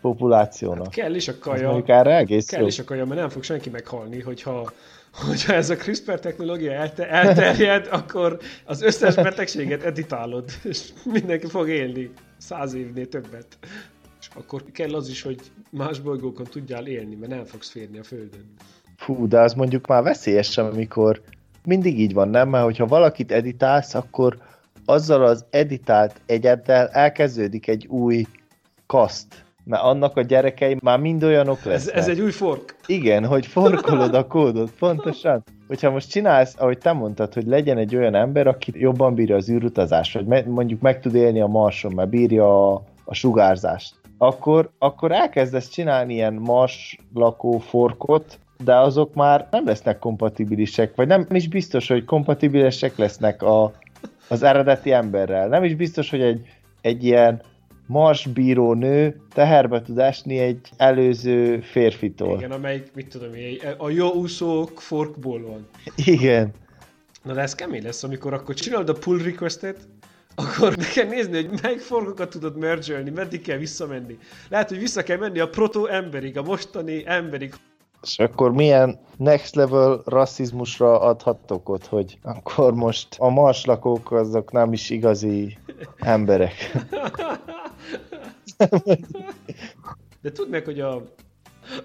populációnak. 0.04 0.84
Hát 0.84 0.94
kell 0.94 1.14
is 1.14 1.28
a 1.28 1.38
kaja. 1.38 2.16
egész 2.16 2.46
kell 2.46 2.60
jó. 2.60 2.66
is 2.66 2.78
a 2.78 2.84
kaja, 2.84 3.04
mert 3.04 3.20
nem 3.20 3.28
fog 3.28 3.42
senki 3.42 3.70
meghalni, 3.70 4.20
hogyha 4.20 4.72
hogyha 5.26 5.52
ez 5.52 5.70
a 5.70 5.76
CRISPR 5.76 6.20
technológia 6.20 6.72
elte- 6.72 7.08
elterjed, 7.08 7.88
akkor 7.90 8.38
az 8.64 8.82
összes 8.82 9.14
betegséget 9.14 9.82
editálod, 9.82 10.50
és 10.62 10.88
mindenki 11.04 11.46
fog 11.46 11.68
élni 11.68 12.10
száz 12.36 12.74
évnél 12.74 13.08
többet. 13.08 13.58
És 14.20 14.28
akkor 14.34 14.62
kell 14.72 14.94
az 14.94 15.08
is, 15.08 15.22
hogy 15.22 15.40
más 15.70 16.00
bolygókon 16.00 16.46
tudjál 16.50 16.86
élni, 16.86 17.14
mert 17.14 17.32
nem 17.32 17.44
fogsz 17.44 17.70
férni 17.70 17.98
a 17.98 18.02
Földön. 18.02 18.54
Fú, 18.96 19.28
de 19.28 19.40
az 19.40 19.52
mondjuk 19.54 19.86
már 19.86 20.02
veszélyes, 20.02 20.58
amikor 20.58 21.22
mindig 21.64 22.00
így 22.00 22.12
van, 22.12 22.28
nem? 22.28 22.48
Mert 22.48 22.64
hogyha 22.64 22.86
valakit 22.86 23.32
editálsz, 23.32 23.94
akkor 23.94 24.38
azzal 24.84 25.24
az 25.24 25.44
editált 25.50 26.20
egyeddel 26.26 26.88
elkezdődik 26.88 27.68
egy 27.68 27.86
új 27.86 28.24
kaszt, 28.86 29.43
mert 29.64 29.82
annak 29.82 30.16
a 30.16 30.22
gyerekei 30.22 30.76
már 30.80 30.98
mind 30.98 31.22
olyanok 31.22 31.62
lesznek. 31.64 31.94
Ez, 31.94 32.02
ez 32.02 32.08
egy 32.08 32.20
új 32.20 32.30
fork. 32.30 32.76
Igen, 32.86 33.26
hogy 33.26 33.46
forkolod 33.46 34.14
a 34.14 34.26
kódot, 34.26 34.70
pontosan. 34.78 35.42
Hogyha 35.66 35.90
most 35.90 36.10
csinálsz, 36.10 36.54
ahogy 36.58 36.78
te 36.78 36.92
mondtad, 36.92 37.34
hogy 37.34 37.46
legyen 37.46 37.78
egy 37.78 37.96
olyan 37.96 38.14
ember, 38.14 38.46
aki 38.46 38.72
jobban 38.74 39.14
bírja 39.14 39.36
az 39.36 39.50
űrutazást, 39.50 40.20
vagy 40.20 40.46
mondjuk 40.46 40.80
meg 40.80 41.00
tud 41.00 41.14
élni 41.14 41.40
a 41.40 41.46
marson, 41.46 41.92
mert 41.94 42.08
bírja 42.08 42.72
a, 42.72 42.82
a 43.04 43.14
sugárzást, 43.14 43.94
akkor, 44.18 44.70
akkor 44.78 45.12
elkezdesz 45.12 45.68
csinálni 45.68 46.14
ilyen 46.14 46.34
mars 46.34 46.98
lakó 47.14 47.58
forkot, 47.58 48.38
de 48.64 48.76
azok 48.76 49.14
már 49.14 49.48
nem 49.50 49.66
lesznek 49.66 49.98
kompatibilisek, 49.98 50.94
vagy 50.94 51.06
nem 51.06 51.26
is 51.30 51.48
biztos, 51.48 51.88
hogy 51.88 52.04
kompatibilisek 52.04 52.96
lesznek 52.96 53.42
a, 53.42 53.72
az 54.28 54.42
eredeti 54.42 54.92
emberrel. 54.92 55.48
Nem 55.48 55.64
is 55.64 55.74
biztos, 55.74 56.10
hogy 56.10 56.20
egy, 56.20 56.46
egy 56.80 57.04
ilyen 57.04 57.42
marsbíró 57.86 58.72
nő 58.72 59.20
teherbe 59.34 59.82
tud 59.82 59.98
esni 59.98 60.38
egy 60.38 60.68
előző 60.76 61.60
férfitól. 61.60 62.36
Igen, 62.36 62.50
amelyik, 62.50 62.90
mit 62.94 63.08
tudom, 63.08 63.30
a 63.78 63.90
jó 63.90 64.12
úszók 64.12 64.80
forkból 64.80 65.42
van. 65.42 65.68
Igen. 65.96 66.52
Na 67.22 67.32
de 67.32 67.40
ez 67.40 67.54
kemény 67.54 67.82
lesz, 67.82 68.02
amikor 68.02 68.32
akkor 68.32 68.54
csinálod 68.54 68.88
a 68.88 68.92
pull 68.92 69.18
requestet, 69.18 69.88
akkor 70.34 70.76
meg 70.76 70.86
kell 70.86 71.06
nézni, 71.06 71.34
hogy 71.34 71.60
melyik 71.62 71.80
forgokat 71.80 72.28
tudod 72.28 72.58
mergelni, 72.58 73.10
meddig 73.10 73.42
kell 73.42 73.58
visszamenni. 73.58 74.18
Lehet, 74.48 74.68
hogy 74.68 74.78
vissza 74.78 75.02
kell 75.02 75.18
menni 75.18 75.38
a 75.38 75.48
proto-emberig, 75.48 76.38
a 76.38 76.42
mostani 76.42 77.02
emberig. 77.06 77.54
És 78.02 78.18
akkor 78.18 78.52
milyen 78.52 78.98
next 79.16 79.54
level 79.54 80.02
rasszizmusra 80.04 81.00
adhattok 81.00 81.68
ott, 81.68 81.86
hogy 81.86 82.18
akkor 82.22 82.74
most 82.74 83.08
a 83.18 83.28
marslakók 83.28 84.12
azok 84.12 84.52
nem 84.52 84.72
is 84.72 84.90
igazi 84.90 85.58
emberek. 85.98 86.54
De 90.20 90.32
meg, 90.50 90.64
hogy 90.64 90.80
a, 90.80 91.14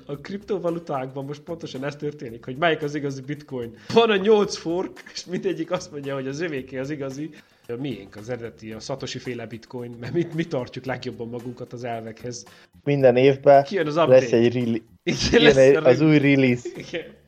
a 0.06 0.18
kriptovalutákban 0.18 1.26
most 1.26 1.42
pontosan 1.42 1.84
ez 1.84 1.96
történik, 1.96 2.46
hogy 2.46 2.58
melyik 2.58 2.82
az 2.82 2.96
igazi 2.96 3.22
bitcoin. 3.22 3.76
Van 3.94 4.10
a 4.10 4.16
nyolc 4.16 4.56
fork, 4.56 5.04
és 5.14 5.26
mindegyik 5.26 5.72
azt 5.72 5.92
mondja, 5.92 6.14
hogy 6.14 6.28
az 6.28 6.40
övéké 6.40 6.78
az 6.78 6.90
igazi. 6.90 7.30
A 7.68 7.74
miénk 7.80 8.16
az 8.16 8.30
eredeti, 8.30 8.72
a 8.72 8.80
Satoshi 8.80 9.20
féle 9.20 9.46
bitcoin, 9.46 9.98
mert 10.00 10.14
mi, 10.14 10.28
mi 10.36 10.44
tartjuk 10.44 10.86
legjobban 10.86 11.28
magunkat 11.28 11.74
az 11.74 11.84
elvekhez. 11.84 12.46
Minden 12.84 13.16
évben 13.16 13.64
Kijön 13.64 13.88
az 13.88 13.96
lesz 13.96 14.32
egy 14.32 14.54
release. 14.54 15.40
lesz 15.40 15.56
egy, 15.56 15.76
az 15.76 16.02
új 16.02 16.18
release. 16.18 16.70
Igen. 16.76 17.19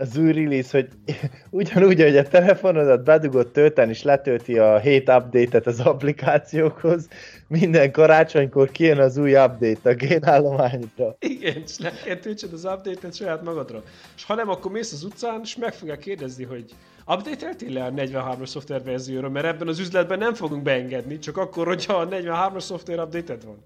Az 0.00 0.16
új 0.16 0.32
release, 0.32 0.68
hogy 0.70 0.88
ugyanúgy, 1.60 2.02
hogy 2.02 2.16
a 2.16 2.28
telefonodat 2.28 3.04
bedugott 3.04 3.52
tölteni, 3.52 3.90
és 3.90 4.02
letölti 4.02 4.58
a 4.58 4.78
hét 4.78 5.08
update-et 5.08 5.66
az 5.66 5.80
applikációkhoz, 5.80 7.08
minden 7.46 7.92
karácsonykor 7.92 8.70
kijön 8.70 8.98
az 8.98 9.16
új 9.16 9.34
update 9.34 9.90
a 9.90 9.94
génállományra. 9.94 11.16
Igen, 11.18 11.62
és 11.64 11.78
le 11.78 11.92
kell 12.04 12.16
töltsed 12.16 12.52
az 12.52 12.64
update-et 12.64 13.14
saját 13.14 13.42
magadra. 13.44 13.82
És 14.16 14.24
ha 14.24 14.34
nem, 14.34 14.48
akkor 14.48 14.70
mész 14.72 14.92
az 14.92 15.04
utcán, 15.04 15.40
és 15.42 15.56
meg 15.56 15.74
fogják 15.74 15.98
kérdezni, 15.98 16.44
hogy 16.44 16.64
update-eltél 17.06 17.72
le 17.72 17.84
a 17.84 17.90
43-as 17.90 18.46
szoftver 18.46 18.82
verzióra, 18.82 19.28
mert 19.30 19.46
ebben 19.46 19.68
az 19.68 19.78
üzletben 19.78 20.18
nem 20.18 20.34
fogunk 20.34 20.62
beengedni, 20.62 21.18
csak 21.18 21.36
akkor, 21.36 21.66
hogyha 21.66 21.94
a 21.94 22.08
43-as 22.08 22.60
szoftver 22.60 22.98
update 22.98 23.36
van. 23.44 23.62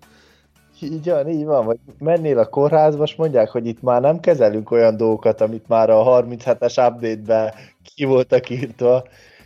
Így 0.83 1.09
van, 1.09 1.29
így 1.29 1.45
van. 1.45 1.64
Vagy 1.64 1.79
mennél 1.99 2.38
a 2.38 2.49
kórházba, 2.49 3.03
és 3.03 3.14
mondják, 3.14 3.49
hogy 3.49 3.66
itt 3.66 3.83
már 3.83 4.01
nem 4.01 4.21
kezelünk 4.21 4.71
olyan 4.71 4.97
dolgokat, 4.97 5.40
amit 5.40 5.68
már 5.68 5.90
a 5.90 6.05
37-es 6.05 6.88
update-ben 6.88 7.53
ki 7.95 8.05
voltak 8.05 8.51
írtva. 8.51 9.05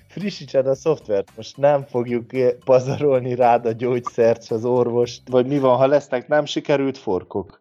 Frissítsed 0.08 0.66
a 0.66 0.74
szoftvert, 0.74 1.28
most 1.36 1.56
nem 1.56 1.82
fogjuk 1.82 2.30
pazarolni 2.64 3.34
rád 3.34 3.66
a 3.66 3.72
gyógyszert, 3.72 4.50
az 4.50 4.64
orvost. 4.64 5.22
Vagy 5.30 5.46
mi 5.46 5.58
van, 5.58 5.76
ha 5.76 5.86
lesznek 5.86 6.28
nem 6.28 6.44
sikerült 6.44 6.98
forkok? 6.98 7.60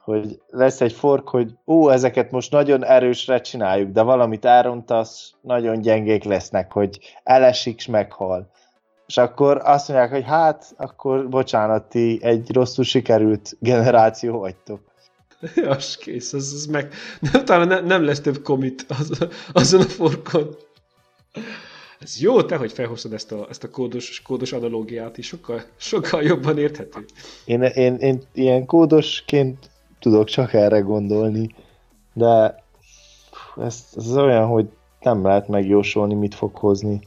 Hogy 0.00 0.40
lesz 0.48 0.80
egy 0.80 0.92
fork, 0.92 1.28
hogy 1.28 1.54
ó, 1.66 1.90
ezeket 1.90 2.30
most 2.30 2.52
nagyon 2.52 2.84
erősre 2.84 3.40
csináljuk, 3.40 3.90
de 3.90 4.02
valamit 4.02 4.44
elrontasz, 4.44 5.34
nagyon 5.40 5.80
gyengék 5.80 6.24
lesznek, 6.24 6.72
hogy 6.72 6.98
elesik, 7.22 7.88
meghal 7.88 8.50
és 9.06 9.16
akkor 9.16 9.60
azt 9.64 9.88
mondják, 9.88 10.10
hogy 10.10 10.24
hát, 10.24 10.74
akkor 10.76 11.28
bocsánat, 11.28 11.88
ti 11.88 12.18
egy 12.22 12.52
rosszul 12.52 12.84
sikerült 12.84 13.56
generáció 13.58 14.38
vagytok. 14.38 14.80
Az 15.68 15.96
kész, 15.96 16.32
az, 16.32 16.52
az 16.52 16.66
meg... 16.66 16.94
Nem, 17.32 17.44
talán 17.44 17.68
ne, 17.68 17.80
nem 17.80 18.04
lesz 18.04 18.20
több 18.20 18.42
komit 18.42 18.86
az, 18.88 19.28
azon 19.52 19.80
a 19.80 19.84
forkon. 19.84 20.56
Ez 21.98 22.20
jó, 22.20 22.42
te, 22.42 22.56
hogy 22.56 22.72
felhoztad 22.72 23.12
ezt 23.12 23.32
a, 23.32 23.46
ezt 23.48 23.64
a 23.64 23.70
kódos, 23.70 24.22
kódos 24.22 24.52
analógiát 24.52 25.18
is, 25.18 25.26
sokkal, 25.26 25.62
sokkal 25.76 26.22
jobban 26.22 26.58
érthető. 26.58 27.04
Én, 27.44 27.62
én, 27.62 27.94
én 27.94 28.22
ilyen 28.32 28.66
kódosként 28.66 29.70
tudok 29.98 30.28
csak 30.28 30.52
erre 30.52 30.78
gondolni, 30.78 31.54
de 32.12 32.62
ez, 33.56 33.84
ez 33.96 34.16
olyan, 34.16 34.46
hogy 34.46 34.68
nem 35.00 35.24
lehet 35.24 35.48
megjósolni, 35.48 36.14
mit 36.14 36.34
fog 36.34 36.56
hozni. 36.56 37.00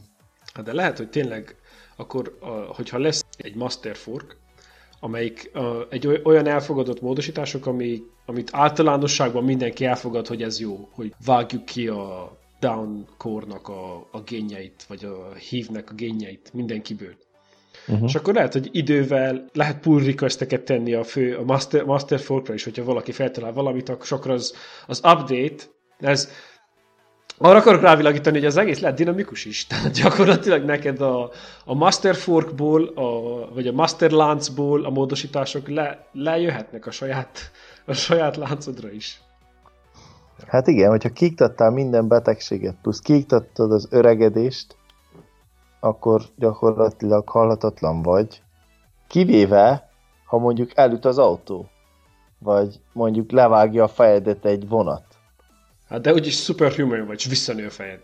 Hát 0.54 0.64
de 0.64 0.72
lehet, 0.72 0.96
hogy 0.96 1.10
tényleg 1.10 1.56
akkor 1.96 2.36
a, 2.40 2.48
hogyha 2.48 2.98
lesz 2.98 3.24
egy 3.36 3.54
master 3.54 3.96
fork, 3.96 4.36
amelyik 5.00 5.50
a, 5.54 5.86
egy 5.90 6.20
olyan 6.24 6.46
elfogadott 6.46 7.00
módosítások, 7.00 7.66
ami, 7.66 8.02
amit 8.26 8.50
általánosságban 8.52 9.44
mindenki 9.44 9.84
elfogad, 9.84 10.26
hogy 10.26 10.42
ez 10.42 10.60
jó, 10.60 10.88
hogy 10.90 11.12
vágjuk 11.24 11.64
ki 11.64 11.88
a 11.88 12.36
down 12.60 13.06
core-nak 13.16 13.68
a, 13.68 14.08
a 14.10 14.20
génjeit, 14.20 14.84
vagy 14.88 15.04
a 15.04 15.34
hívnek 15.34 15.90
a 15.90 15.94
génjeit 15.94 16.50
mindenkiből. 16.52 17.14
Uh-huh. 17.88 18.08
És 18.08 18.14
akkor 18.14 18.34
lehet, 18.34 18.52
hogy 18.52 18.68
idővel 18.72 19.48
lehet 19.52 19.80
pull 19.80 20.04
requesteket 20.04 20.62
tenni 20.62 20.94
a 20.94 21.04
fő, 21.04 21.36
a 21.36 21.44
master, 21.44 21.84
master 21.84 22.20
forkra 22.20 22.54
is, 22.54 22.64
hogyha 22.64 22.84
valaki 22.84 23.12
feltalál 23.12 23.52
valamit, 23.52 23.88
akkor 23.88 24.30
az, 24.30 24.54
az 24.86 24.98
update, 24.98 25.64
ez 25.98 26.30
arra 27.38 27.58
akarok 27.58 27.80
rávilágítani, 27.80 28.36
hogy 28.36 28.46
az 28.46 28.56
egész 28.56 28.80
lehet 28.80 28.96
dinamikus 28.96 29.44
is. 29.44 29.64
Tehát 29.66 29.92
gyakorlatilag 29.92 30.64
neked 30.64 31.00
a, 31.00 31.30
a 31.64 31.74
Master 31.74 32.14
Forkból, 32.14 32.86
a, 32.94 33.10
vagy 33.54 33.66
a 33.66 33.72
Master 33.72 34.10
láncból 34.10 34.84
a 34.84 34.90
módosítások 34.90 35.68
le, 35.68 36.06
lejöhetnek 36.12 36.86
a 36.86 36.90
saját, 36.90 37.50
a 37.84 37.92
saját 37.92 38.36
láncodra 38.36 38.90
is. 38.90 39.20
Hát 40.46 40.66
igen, 40.66 40.90
hogyha 40.90 41.08
kiiktattál 41.12 41.70
minden 41.70 42.08
betegséget, 42.08 42.76
plusz 42.82 43.00
kiiktattad 43.00 43.72
az 43.72 43.88
öregedést, 43.90 44.76
akkor 45.80 46.22
gyakorlatilag 46.36 47.28
halhatatlan 47.28 48.02
vagy. 48.02 48.42
Kivéve, 49.08 49.90
ha 50.26 50.38
mondjuk 50.38 50.70
elüt 50.74 51.04
az 51.04 51.18
autó, 51.18 51.68
vagy 52.38 52.80
mondjuk 52.92 53.30
levágja 53.30 53.84
a 53.84 53.88
fejedet 53.88 54.44
egy 54.44 54.68
vonat 54.68 55.05
Hát 55.88 56.00
de 56.00 56.12
úgyis 56.12 56.42
superhuman 56.42 57.06
vagy, 57.06 57.26
visszanő 57.28 57.66
a 57.66 57.70
fejed. 57.70 58.00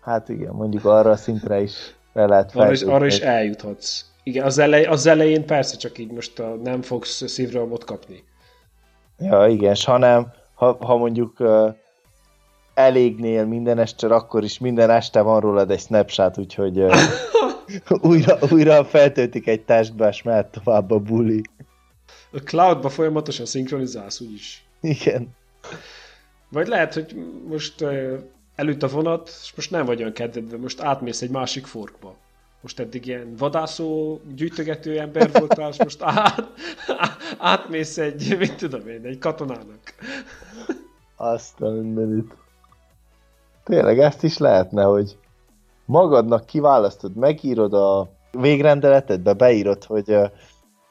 Hát 0.00 0.28
igen, 0.28 0.52
mondjuk 0.52 0.84
arra 0.84 1.10
a 1.10 1.16
szintre 1.16 1.60
is 1.60 1.94
le 2.12 2.26
lehet 2.26 2.54
arra 2.54 2.72
is, 2.72 2.82
arra 2.82 3.06
is 3.06 3.18
eljuthatsz. 3.18 4.04
Igen, 4.22 4.44
az, 4.44 4.58
elej, 4.58 4.84
az 4.84 5.06
elején 5.06 5.46
persze 5.46 5.76
csak 5.76 5.98
így 5.98 6.10
most 6.10 6.38
a, 6.38 6.54
nem 6.62 6.82
fogsz 6.82 7.28
szívrohamot 7.28 7.84
kapni. 7.84 8.24
Ja, 9.18 9.46
igen, 9.46 9.70
és 9.70 9.84
ha 9.84 9.98
nem, 9.98 10.32
ha, 10.54 10.76
ha 10.80 10.96
mondjuk 10.96 11.40
uh, 11.40 11.74
elégnél 12.74 13.46
minden 13.46 13.78
este, 13.78 14.06
akkor 14.06 14.44
is 14.44 14.58
minden 14.58 14.90
este 14.90 15.20
van 15.20 15.40
rólad 15.40 15.70
egy 15.70 15.80
snapshot, 15.80 16.38
úgyhogy 16.38 16.78
uh, 16.78 16.94
újra, 18.10 18.38
újra 18.50 18.84
feltöltik 18.84 19.46
egy 19.46 19.64
testbe, 19.64 20.08
és 20.08 20.22
mehet 20.22 20.50
tovább 20.50 20.90
a 20.90 20.98
buli. 20.98 21.42
A 22.32 22.38
cloudba 22.38 22.88
folyamatosan 22.88 23.46
szinkronizálsz, 23.46 24.20
úgyis. 24.20 24.64
Igen. 24.80 25.36
Vagy 26.48 26.66
lehet, 26.66 26.94
hogy 26.94 27.16
most 27.48 27.84
előtt 28.54 28.82
a 28.82 28.88
vonat, 28.88 29.28
és 29.42 29.52
most 29.56 29.70
nem 29.70 29.84
vagy 29.84 30.00
olyan 30.00 30.12
kedvedve, 30.12 30.56
most 30.56 30.80
átmész 30.80 31.22
egy 31.22 31.30
másik 31.30 31.66
forkba. 31.66 32.14
Most 32.60 32.80
eddig 32.80 33.06
ilyen 33.06 33.34
vadászó, 33.38 34.20
gyűjtögető 34.34 34.98
ember 34.98 35.32
voltál, 35.32 35.68
és 35.70 35.82
most 35.82 36.02
át, 36.02 36.48
átmész 37.38 37.98
egy, 37.98 38.36
mit 38.38 38.56
tudom 38.56 38.88
én, 38.88 39.04
egy 39.04 39.18
katonának. 39.18 39.94
Azt 41.16 41.60
a 41.60 41.68
mindenit. 41.68 42.34
Tényleg 43.64 43.98
ezt 43.98 44.22
is 44.22 44.38
lehetne, 44.38 44.82
hogy 44.82 45.16
magadnak 45.84 46.46
kiválasztod, 46.46 47.14
megírod 47.14 47.74
a 47.74 48.08
végrendeletedbe, 48.30 49.32
beírod, 49.32 49.84
hogy, 49.84 50.16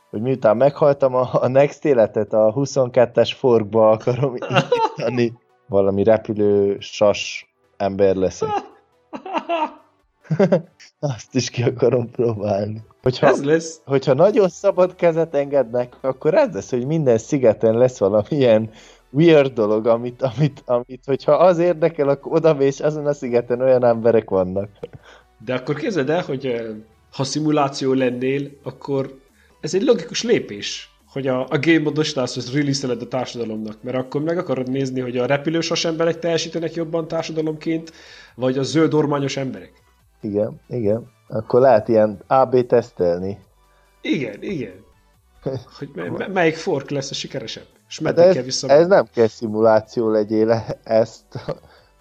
hogy 0.09 0.21
miután 0.21 0.57
meghaltam 0.57 1.15
a, 1.15 1.29
a 1.31 1.47
next 1.47 1.85
életet, 1.85 2.33
a 2.33 2.53
22-es 2.55 3.31
forkba 3.37 3.89
akarom 3.89 4.35
írni 4.97 5.33
valami 5.67 6.03
repülő 6.03 6.77
sas 6.79 7.53
ember 7.77 8.15
leszek. 8.15 8.49
Azt 10.99 11.35
is 11.35 11.49
ki 11.49 11.63
akarom 11.63 12.11
próbálni. 12.11 12.81
Hogyha, 13.01 13.27
ez 13.27 13.43
lesz. 13.43 13.81
Hogyha 13.85 14.13
nagyon 14.13 14.49
szabad 14.49 14.95
kezet 14.95 15.35
engednek, 15.35 15.95
akkor 16.01 16.33
ez 16.33 16.53
lesz, 16.53 16.69
hogy 16.69 16.85
minden 16.85 17.17
szigeten 17.17 17.77
lesz 17.77 17.97
valamilyen 17.97 18.69
weird 19.09 19.53
dolog, 19.53 19.87
amit, 19.87 20.21
amit, 20.21 20.61
amit 20.65 21.03
hogyha 21.05 21.31
az 21.31 21.57
érdekel, 21.57 22.09
akkor 22.09 22.33
oda 22.33 22.55
és 22.59 22.79
azon 22.79 23.05
a 23.05 23.13
szigeten 23.13 23.61
olyan 23.61 23.85
emberek 23.85 24.29
vannak. 24.29 24.69
De 25.45 25.53
akkor 25.53 25.75
képzeld 25.75 26.09
el, 26.09 26.21
hogy 26.21 26.45
eh, 26.45 26.65
ha 27.11 27.23
szimuláció 27.23 27.93
lennél, 27.93 28.49
akkor 28.63 29.19
ez 29.61 29.73
egy 29.73 29.83
logikus 29.83 30.23
lépés 30.23 30.96
hogy 31.17 31.27
a, 31.27 31.41
a 31.41 31.59
game 31.59 31.79
módosítás 31.79 32.37
az 32.37 32.53
release 32.53 32.87
a 32.87 33.07
társadalomnak, 33.07 33.83
mert 33.83 33.97
akkor 33.97 34.21
meg 34.21 34.37
akarod 34.37 34.69
nézni, 34.69 34.99
hogy 34.99 35.17
a 35.17 35.25
repülősas 35.25 35.85
emberek 35.85 36.19
teljesítenek 36.19 36.73
jobban 36.73 37.07
társadalomként, 37.07 37.91
vagy 38.35 38.57
a 38.57 38.63
zöld 38.63 38.93
ormányos 38.93 39.37
emberek. 39.37 39.71
Igen, 40.21 40.61
igen. 40.67 41.11
Akkor 41.27 41.61
lehet 41.61 41.87
ilyen 41.87 42.19
AB 42.27 42.65
tesztelni. 42.65 43.37
Igen, 44.01 44.37
igen. 44.41 44.73
Hogy 45.77 45.89
m- 45.93 46.33
melyik 46.33 46.55
fork 46.55 46.89
lesz 46.89 47.11
a 47.11 47.13
sikeresebb, 47.13 47.67
és 47.87 47.99
meddig 47.99 48.19
hát 48.19 48.27
ez, 48.27 48.33
kell 48.33 48.43
vissza. 48.43 48.67
Ez 48.67 48.87
nem 48.87 49.05
kell 49.13 49.27
szimuláció 49.27 50.09
legyél 50.09 50.63
ezt, 50.83 51.25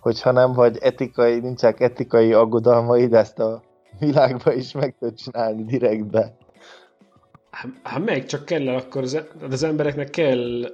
hogyha 0.00 0.30
nem 0.30 0.52
vagy 0.52 0.78
etikai, 0.80 1.40
nincsenek 1.40 1.80
etikai 1.80 2.32
aggodalmaid, 2.32 3.14
ezt 3.14 3.38
a 3.38 3.62
világba 3.98 4.52
is 4.52 4.72
meg 4.72 4.94
tudod 4.98 5.14
csinálni 5.14 5.64
direktbe. 5.64 6.36
Hát 7.82 8.04
meg 8.04 8.26
csak 8.26 8.44
kell 8.44 8.68
akkor 8.68 9.02
az, 9.02 9.22
az 9.50 9.62
embereknek 9.62 10.10
kell, 10.10 10.72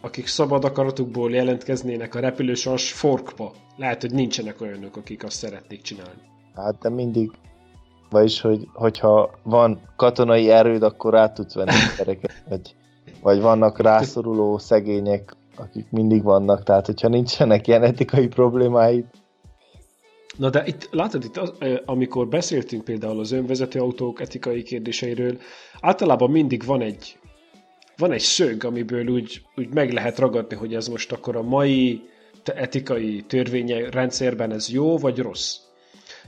akik 0.00 0.26
szabad 0.26 0.64
akaratukból 0.64 1.30
jelentkeznének 1.30 2.14
a 2.14 2.20
repülősas 2.20 2.92
forkba. 2.92 3.52
Lehet, 3.76 4.00
hogy 4.00 4.12
nincsenek 4.12 4.60
olyanok, 4.60 4.96
akik 4.96 5.24
azt 5.24 5.36
szeretnék 5.36 5.82
csinálni. 5.82 6.20
Hát 6.54 6.78
de 6.78 6.88
mindig, 6.88 7.30
vagyis, 8.10 8.40
hogy, 8.40 8.68
hogyha 8.72 9.30
van 9.42 9.80
katonai 9.96 10.50
erőd, 10.50 10.82
akkor 10.82 11.12
rá 11.12 11.32
tudsz 11.32 11.54
venni 11.54 11.70
embereket, 11.90 12.42
vagy, 12.48 12.74
vagy 13.22 13.40
vannak 13.40 13.80
rászoruló 13.80 14.58
szegények, 14.58 15.36
akik 15.56 15.86
mindig 15.90 16.22
vannak, 16.22 16.62
tehát 16.62 16.86
hogyha 16.86 17.08
nincsenek 17.08 17.66
ilyen 17.66 17.82
etikai 17.82 18.26
problémáid, 18.26 19.04
Na 20.36 20.50
de 20.50 20.62
itt, 20.66 20.88
látod, 20.90 21.24
itt 21.24 21.36
az, 21.36 21.52
amikor 21.84 22.28
beszéltünk 22.28 22.84
például 22.84 23.18
az 23.20 23.32
önvezető 23.32 23.80
autók 23.80 24.20
etikai 24.20 24.62
kérdéseiről, 24.62 25.38
általában 25.80 26.30
mindig 26.30 26.64
van 26.64 26.80
egy, 26.80 27.18
van 27.96 28.12
egy 28.12 28.20
szög, 28.20 28.64
amiből 28.64 29.08
úgy, 29.08 29.42
úgy 29.56 29.74
meg 29.74 29.92
lehet 29.92 30.18
ragadni, 30.18 30.56
hogy 30.56 30.74
ez 30.74 30.88
most 30.88 31.12
akkor 31.12 31.36
a 31.36 31.42
mai 31.42 32.02
etikai 32.44 33.22
törvénye 33.22 33.90
rendszerben 33.90 34.52
ez 34.52 34.68
jó 34.68 34.98
vagy 34.98 35.18
rossz. 35.18 35.56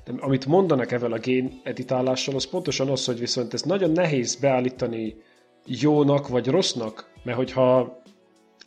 De 0.04 0.12
amit 0.18 0.46
mondanak 0.46 0.92
evel 0.92 1.12
a 1.12 1.18
gén 1.18 1.60
editálással, 1.64 2.34
az 2.34 2.46
pontosan 2.46 2.88
az, 2.88 3.04
hogy 3.04 3.18
viszont 3.18 3.54
ez 3.54 3.62
nagyon 3.62 3.90
nehéz 3.90 4.34
beállítani 4.34 5.16
jónak 5.64 6.28
vagy 6.28 6.46
rossznak, 6.46 7.10
mert 7.22 7.36
hogyha, 7.36 8.02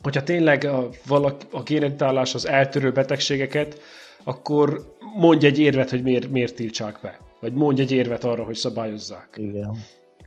hogyha 0.02 0.22
tényleg 0.22 0.64
a, 0.64 0.88
valaki, 1.06 1.46
a 1.50 1.62
géneditálás 1.62 2.34
az 2.34 2.46
eltörő 2.46 2.92
betegségeket, 2.92 3.80
akkor 4.24 4.96
mondj 5.16 5.46
egy 5.46 5.58
érvet, 5.58 5.90
hogy 5.90 6.02
miért, 6.02 6.30
miért 6.30 6.54
tiltsák 6.54 6.98
be. 7.02 7.18
Vagy 7.40 7.52
mondj 7.52 7.80
egy 7.80 7.92
érvet 7.92 8.24
arra, 8.24 8.44
hogy 8.44 8.54
szabályozzák. 8.54 9.28
Igen. 9.36 9.76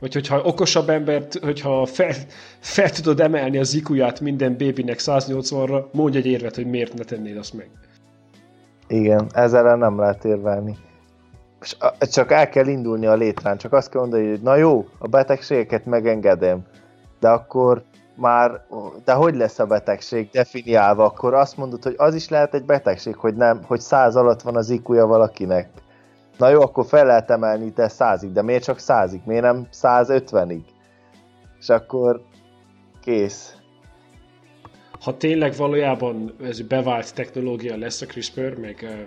Vagy 0.00 0.12
hogyha 0.12 0.40
okosabb 0.40 0.88
embert, 0.88 1.38
hogyha 1.38 1.86
fel, 1.86 2.12
fel 2.58 2.90
tudod 2.90 3.20
emelni 3.20 3.58
az 3.58 3.74
ikuját 3.74 4.20
minden 4.20 4.56
bébinek 4.56 4.98
180-ra, 5.00 5.84
mondj 5.92 6.16
egy 6.16 6.26
érvet, 6.26 6.54
hogy 6.54 6.66
miért 6.66 6.94
ne 6.94 7.04
tennéd 7.04 7.36
azt 7.36 7.54
meg. 7.54 7.70
Igen, 8.88 9.26
ezzel 9.34 9.76
nem 9.76 9.98
lehet 9.98 10.24
érvelni. 10.24 10.76
Csak 11.98 12.32
el 12.32 12.48
kell 12.48 12.66
indulni 12.66 13.06
a 13.06 13.14
létrán, 13.14 13.56
csak 13.56 13.72
azt 13.72 13.90
kell 13.90 14.00
mondani, 14.00 14.28
hogy 14.28 14.40
na 14.40 14.56
jó, 14.56 14.84
a 14.98 15.08
betegségeket 15.08 15.84
megengedem, 15.84 16.66
de 17.20 17.28
akkor 17.28 17.82
már, 18.14 18.64
de 19.04 19.12
hogy 19.12 19.34
lesz 19.34 19.58
a 19.58 19.66
betegség 19.66 20.30
definiálva, 20.30 21.04
akkor 21.04 21.34
azt 21.34 21.56
mondod, 21.56 21.82
hogy 21.82 21.94
az 21.96 22.14
is 22.14 22.28
lehet 22.28 22.54
egy 22.54 22.64
betegség, 22.64 23.16
hogy 23.16 23.34
nem, 23.34 23.62
hogy 23.62 23.80
száz 23.80 24.16
alatt 24.16 24.42
van 24.42 24.56
az 24.56 24.70
IQ-ja 24.70 25.06
valakinek. 25.06 25.68
Na 26.38 26.48
jó, 26.48 26.60
akkor 26.60 26.86
fel 26.86 27.06
lehet 27.06 27.30
emelni 27.30 27.72
te 27.72 27.88
százig, 27.88 28.32
de 28.32 28.42
miért 28.42 28.64
csak 28.64 28.78
százig? 28.78 29.20
Miért 29.24 29.42
nem 29.42 29.68
150-ig? 29.72 30.60
És 31.60 31.68
akkor 31.68 32.22
kész. 33.02 33.56
Ha 35.00 35.16
tényleg 35.16 35.54
valójában 35.56 36.34
ez 36.42 36.60
bevált 36.60 37.14
technológia 37.14 37.76
lesz 37.76 38.00
a 38.00 38.06
CRISPR, 38.06 38.58
meg 38.60 39.06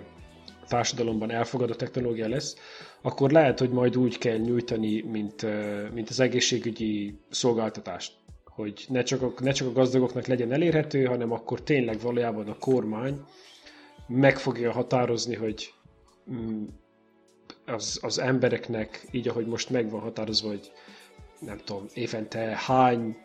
a 0.64 0.66
társadalomban 0.68 1.30
elfogadott 1.30 1.78
technológia 1.78 2.28
lesz, 2.28 2.56
akkor 3.02 3.30
lehet, 3.30 3.58
hogy 3.58 3.70
majd 3.70 3.96
úgy 3.96 4.18
kell 4.18 4.36
nyújtani, 4.36 5.02
mint, 5.02 5.46
mint 5.94 6.08
az 6.08 6.20
egészségügyi 6.20 7.18
szolgáltatást 7.30 8.17
hogy 8.58 8.84
ne 8.88 9.02
csak, 9.02 9.22
a, 9.22 9.32
ne 9.40 9.50
csak 9.50 9.68
a 9.68 9.72
gazdagoknak 9.72 10.26
legyen 10.26 10.52
elérhető, 10.52 11.04
hanem 11.04 11.32
akkor 11.32 11.62
tényleg 11.62 12.00
valójában 12.00 12.48
a 12.48 12.58
kormány 12.58 13.20
meg 14.06 14.38
fogja 14.38 14.72
határozni, 14.72 15.34
hogy 15.34 15.72
mm, 16.30 16.64
az, 17.66 17.98
az 18.02 18.18
embereknek, 18.18 19.06
így 19.10 19.28
ahogy 19.28 19.46
most 19.46 19.70
meg 19.70 19.90
van 19.90 20.00
határozva, 20.00 20.48
hogy 20.48 20.72
nem 21.40 21.58
tudom, 21.64 21.86
évente 21.94 22.58
hány 22.66 23.16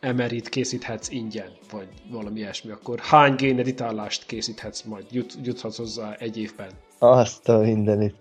emerit 0.00 0.48
készíthetsz 0.48 1.10
ingyen, 1.10 1.50
vagy 1.70 1.88
valami 2.10 2.38
ilyesmi, 2.38 2.70
akkor 2.70 2.98
hány 2.98 3.34
géneditálást 3.34 4.26
készíthetsz 4.26 4.82
majd, 4.82 5.06
jut, 5.10 5.34
juthatsz 5.42 5.76
hozzá 5.76 6.14
egy 6.14 6.38
évben. 6.38 6.70
Azt 6.98 7.48
a 7.48 7.58
mindenit. 7.58 8.14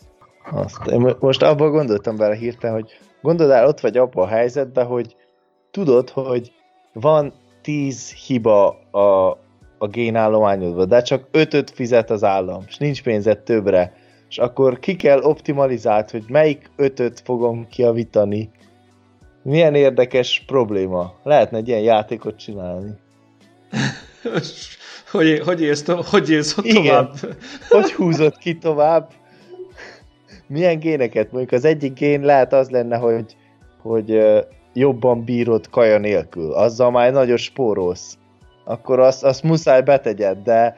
Azt. 0.51 0.87
Én 0.87 1.15
most 1.19 1.41
abban 1.41 1.71
gondoltam 1.71 2.15
bele 2.15 2.35
hirtelen, 2.35 2.75
hogy 2.75 2.99
gondold 3.21 3.51
el, 3.51 3.67
ott 3.67 3.79
vagy 3.79 3.97
abban 3.97 4.23
a 4.23 4.29
helyzetben, 4.29 4.85
hogy 4.85 5.15
tudod, 5.71 6.09
hogy 6.09 6.51
van 6.93 7.33
10 7.61 8.13
hiba 8.13 8.79
a, 8.91 9.29
a 9.77 9.87
génállományodban, 9.87 10.87
de 10.87 11.01
csak 11.01 11.27
5-öt 11.33 11.69
fizet 11.69 12.09
az 12.09 12.23
állam, 12.23 12.63
és 12.67 12.77
nincs 12.77 13.03
pénzed 13.03 13.39
többre, 13.39 13.93
és 14.29 14.37
akkor 14.37 14.79
ki 14.79 14.95
kell 14.95 15.21
optimalizált, 15.21 16.11
hogy 16.11 16.23
melyik 16.27 16.69
5-öt 16.77 17.21
fogom 17.23 17.67
kiavítani. 17.69 18.49
Milyen 19.43 19.75
érdekes 19.75 20.43
probléma. 20.45 21.13
Lehetne 21.23 21.57
egy 21.57 21.67
ilyen 21.67 21.81
játékot 21.81 22.37
csinálni. 22.37 22.91
hogy, 25.11 25.39
hogy 25.39 25.61
élsz, 25.61 25.85
hogy 25.85 26.29
élsz 26.29 26.53
tovább? 26.53 26.75
Igen. 26.75 27.09
Hogy 27.69 27.91
húzott 27.91 28.37
ki 28.37 28.57
tovább? 28.57 29.11
Milyen 30.47 30.79
géneket? 30.79 31.31
Mondjuk 31.31 31.51
az 31.51 31.65
egyik 31.65 31.93
gén 31.93 32.21
lehet 32.21 32.53
az 32.53 32.69
lenne, 32.69 32.97
hogy, 32.97 33.35
hogy 33.81 34.21
jobban 34.73 35.23
bírod 35.23 35.69
kaja 35.69 35.97
nélkül, 35.97 36.53
azzal 36.53 36.91
már 36.91 37.11
nagyon 37.11 37.37
spórolsz, 37.37 38.17
akkor 38.65 38.99
azt, 38.99 39.23
azt 39.23 39.43
muszáj 39.43 39.81
betegyed, 39.81 40.37
de 40.37 40.77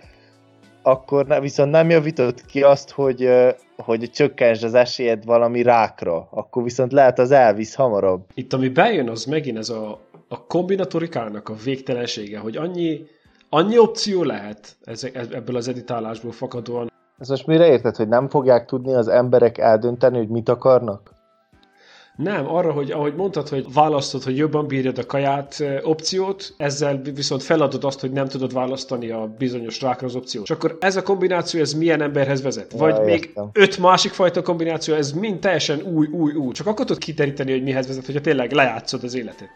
akkor 0.84 1.26
ne, 1.26 1.40
viszont 1.40 1.72
nem 1.72 1.90
javított 1.90 2.46
ki 2.46 2.62
azt, 2.62 2.92
hogy, 2.92 3.30
hogy 3.78 4.10
csökkens 4.12 4.64
az 4.64 4.74
esélyed 4.74 5.26
valami 5.26 5.62
rákra, 5.62 6.28
akkor 6.32 6.64
viszont 6.64 6.92
lehet 6.92 7.20
az 7.20 7.32
elvisz 7.32 7.76
hamarabb. 7.76 8.26
Itt 8.34 8.54
ami 8.54 8.70
bejön, 8.70 9.10
az 9.10 9.26
megint 9.26 9.58
ez 9.58 9.70
a, 9.70 10.00
a 10.28 10.46
kombinatorikának 10.46 11.50
a 11.50 11.54
végtelensége, 11.64 12.40
hogy 12.40 12.58
annyi, 12.58 13.02
annyi 13.50 13.78
opció 13.78 14.24
lehet 14.24 14.78
ezek, 14.84 15.16
ebből 15.16 15.56
az 15.56 15.68
editálásból 15.68 16.32
fakadóan. 16.32 16.92
Ez 17.20 17.30
most 17.30 17.48
mire 17.48 17.68
érted, 17.68 17.96
hogy 17.96 18.08
nem 18.08 18.30
fogják 18.30 18.66
tudni 18.66 18.94
az 18.94 19.08
emberek 19.08 19.58
eldönteni, 19.58 20.18
hogy 20.18 20.30
mit 20.30 20.50
akarnak? 20.50 21.13
Nem, 22.16 22.50
arra, 22.50 22.72
hogy 22.72 22.92
ahogy 22.92 23.16
mondtad, 23.16 23.50
hogy 23.50 23.66
választod, 23.74 24.24
hogy 24.24 24.38
jobban 24.38 24.68
bírjad 24.68 24.98
a 24.98 25.06
kaját 25.06 25.64
opciót, 25.84 26.54
ezzel 26.58 27.02
viszont 27.14 27.44
feladod 27.44 27.84
azt, 27.84 28.00
hogy 28.00 28.12
nem 28.12 28.28
tudod 28.28 28.54
választani 28.54 29.10
a 29.10 29.36
bizonyos 29.38 29.82
rákra 29.82 30.08
az 30.08 30.16
opciót. 30.16 30.44
És 30.44 30.52
akkor 30.52 30.78
ez 30.80 30.96
a 30.96 31.04
kombináció, 31.04 31.60
ez 31.60 31.74
milyen 31.74 32.02
emberhez 32.02 32.42
vezet? 32.42 32.72
Vagy 32.72 32.96
ja, 32.96 33.02
még 33.02 33.26
értem. 33.26 33.50
öt 33.54 33.78
másik 33.78 34.12
fajta 34.12 34.42
kombináció, 34.42 34.94
ez 34.94 35.12
mind 35.12 35.40
teljesen 35.40 35.82
új, 35.82 36.08
új, 36.08 36.34
új. 36.34 36.52
Csak 36.52 36.68
akkor 36.68 36.86
tudod 36.86 37.02
kiteríteni, 37.02 37.52
hogy 37.52 37.64
mihez 37.64 37.88
vezet, 37.88 38.06
hogyha 38.06 38.22
tényleg 38.22 38.52
lejátszod 38.52 39.04
az 39.04 39.14
életet. 39.14 39.52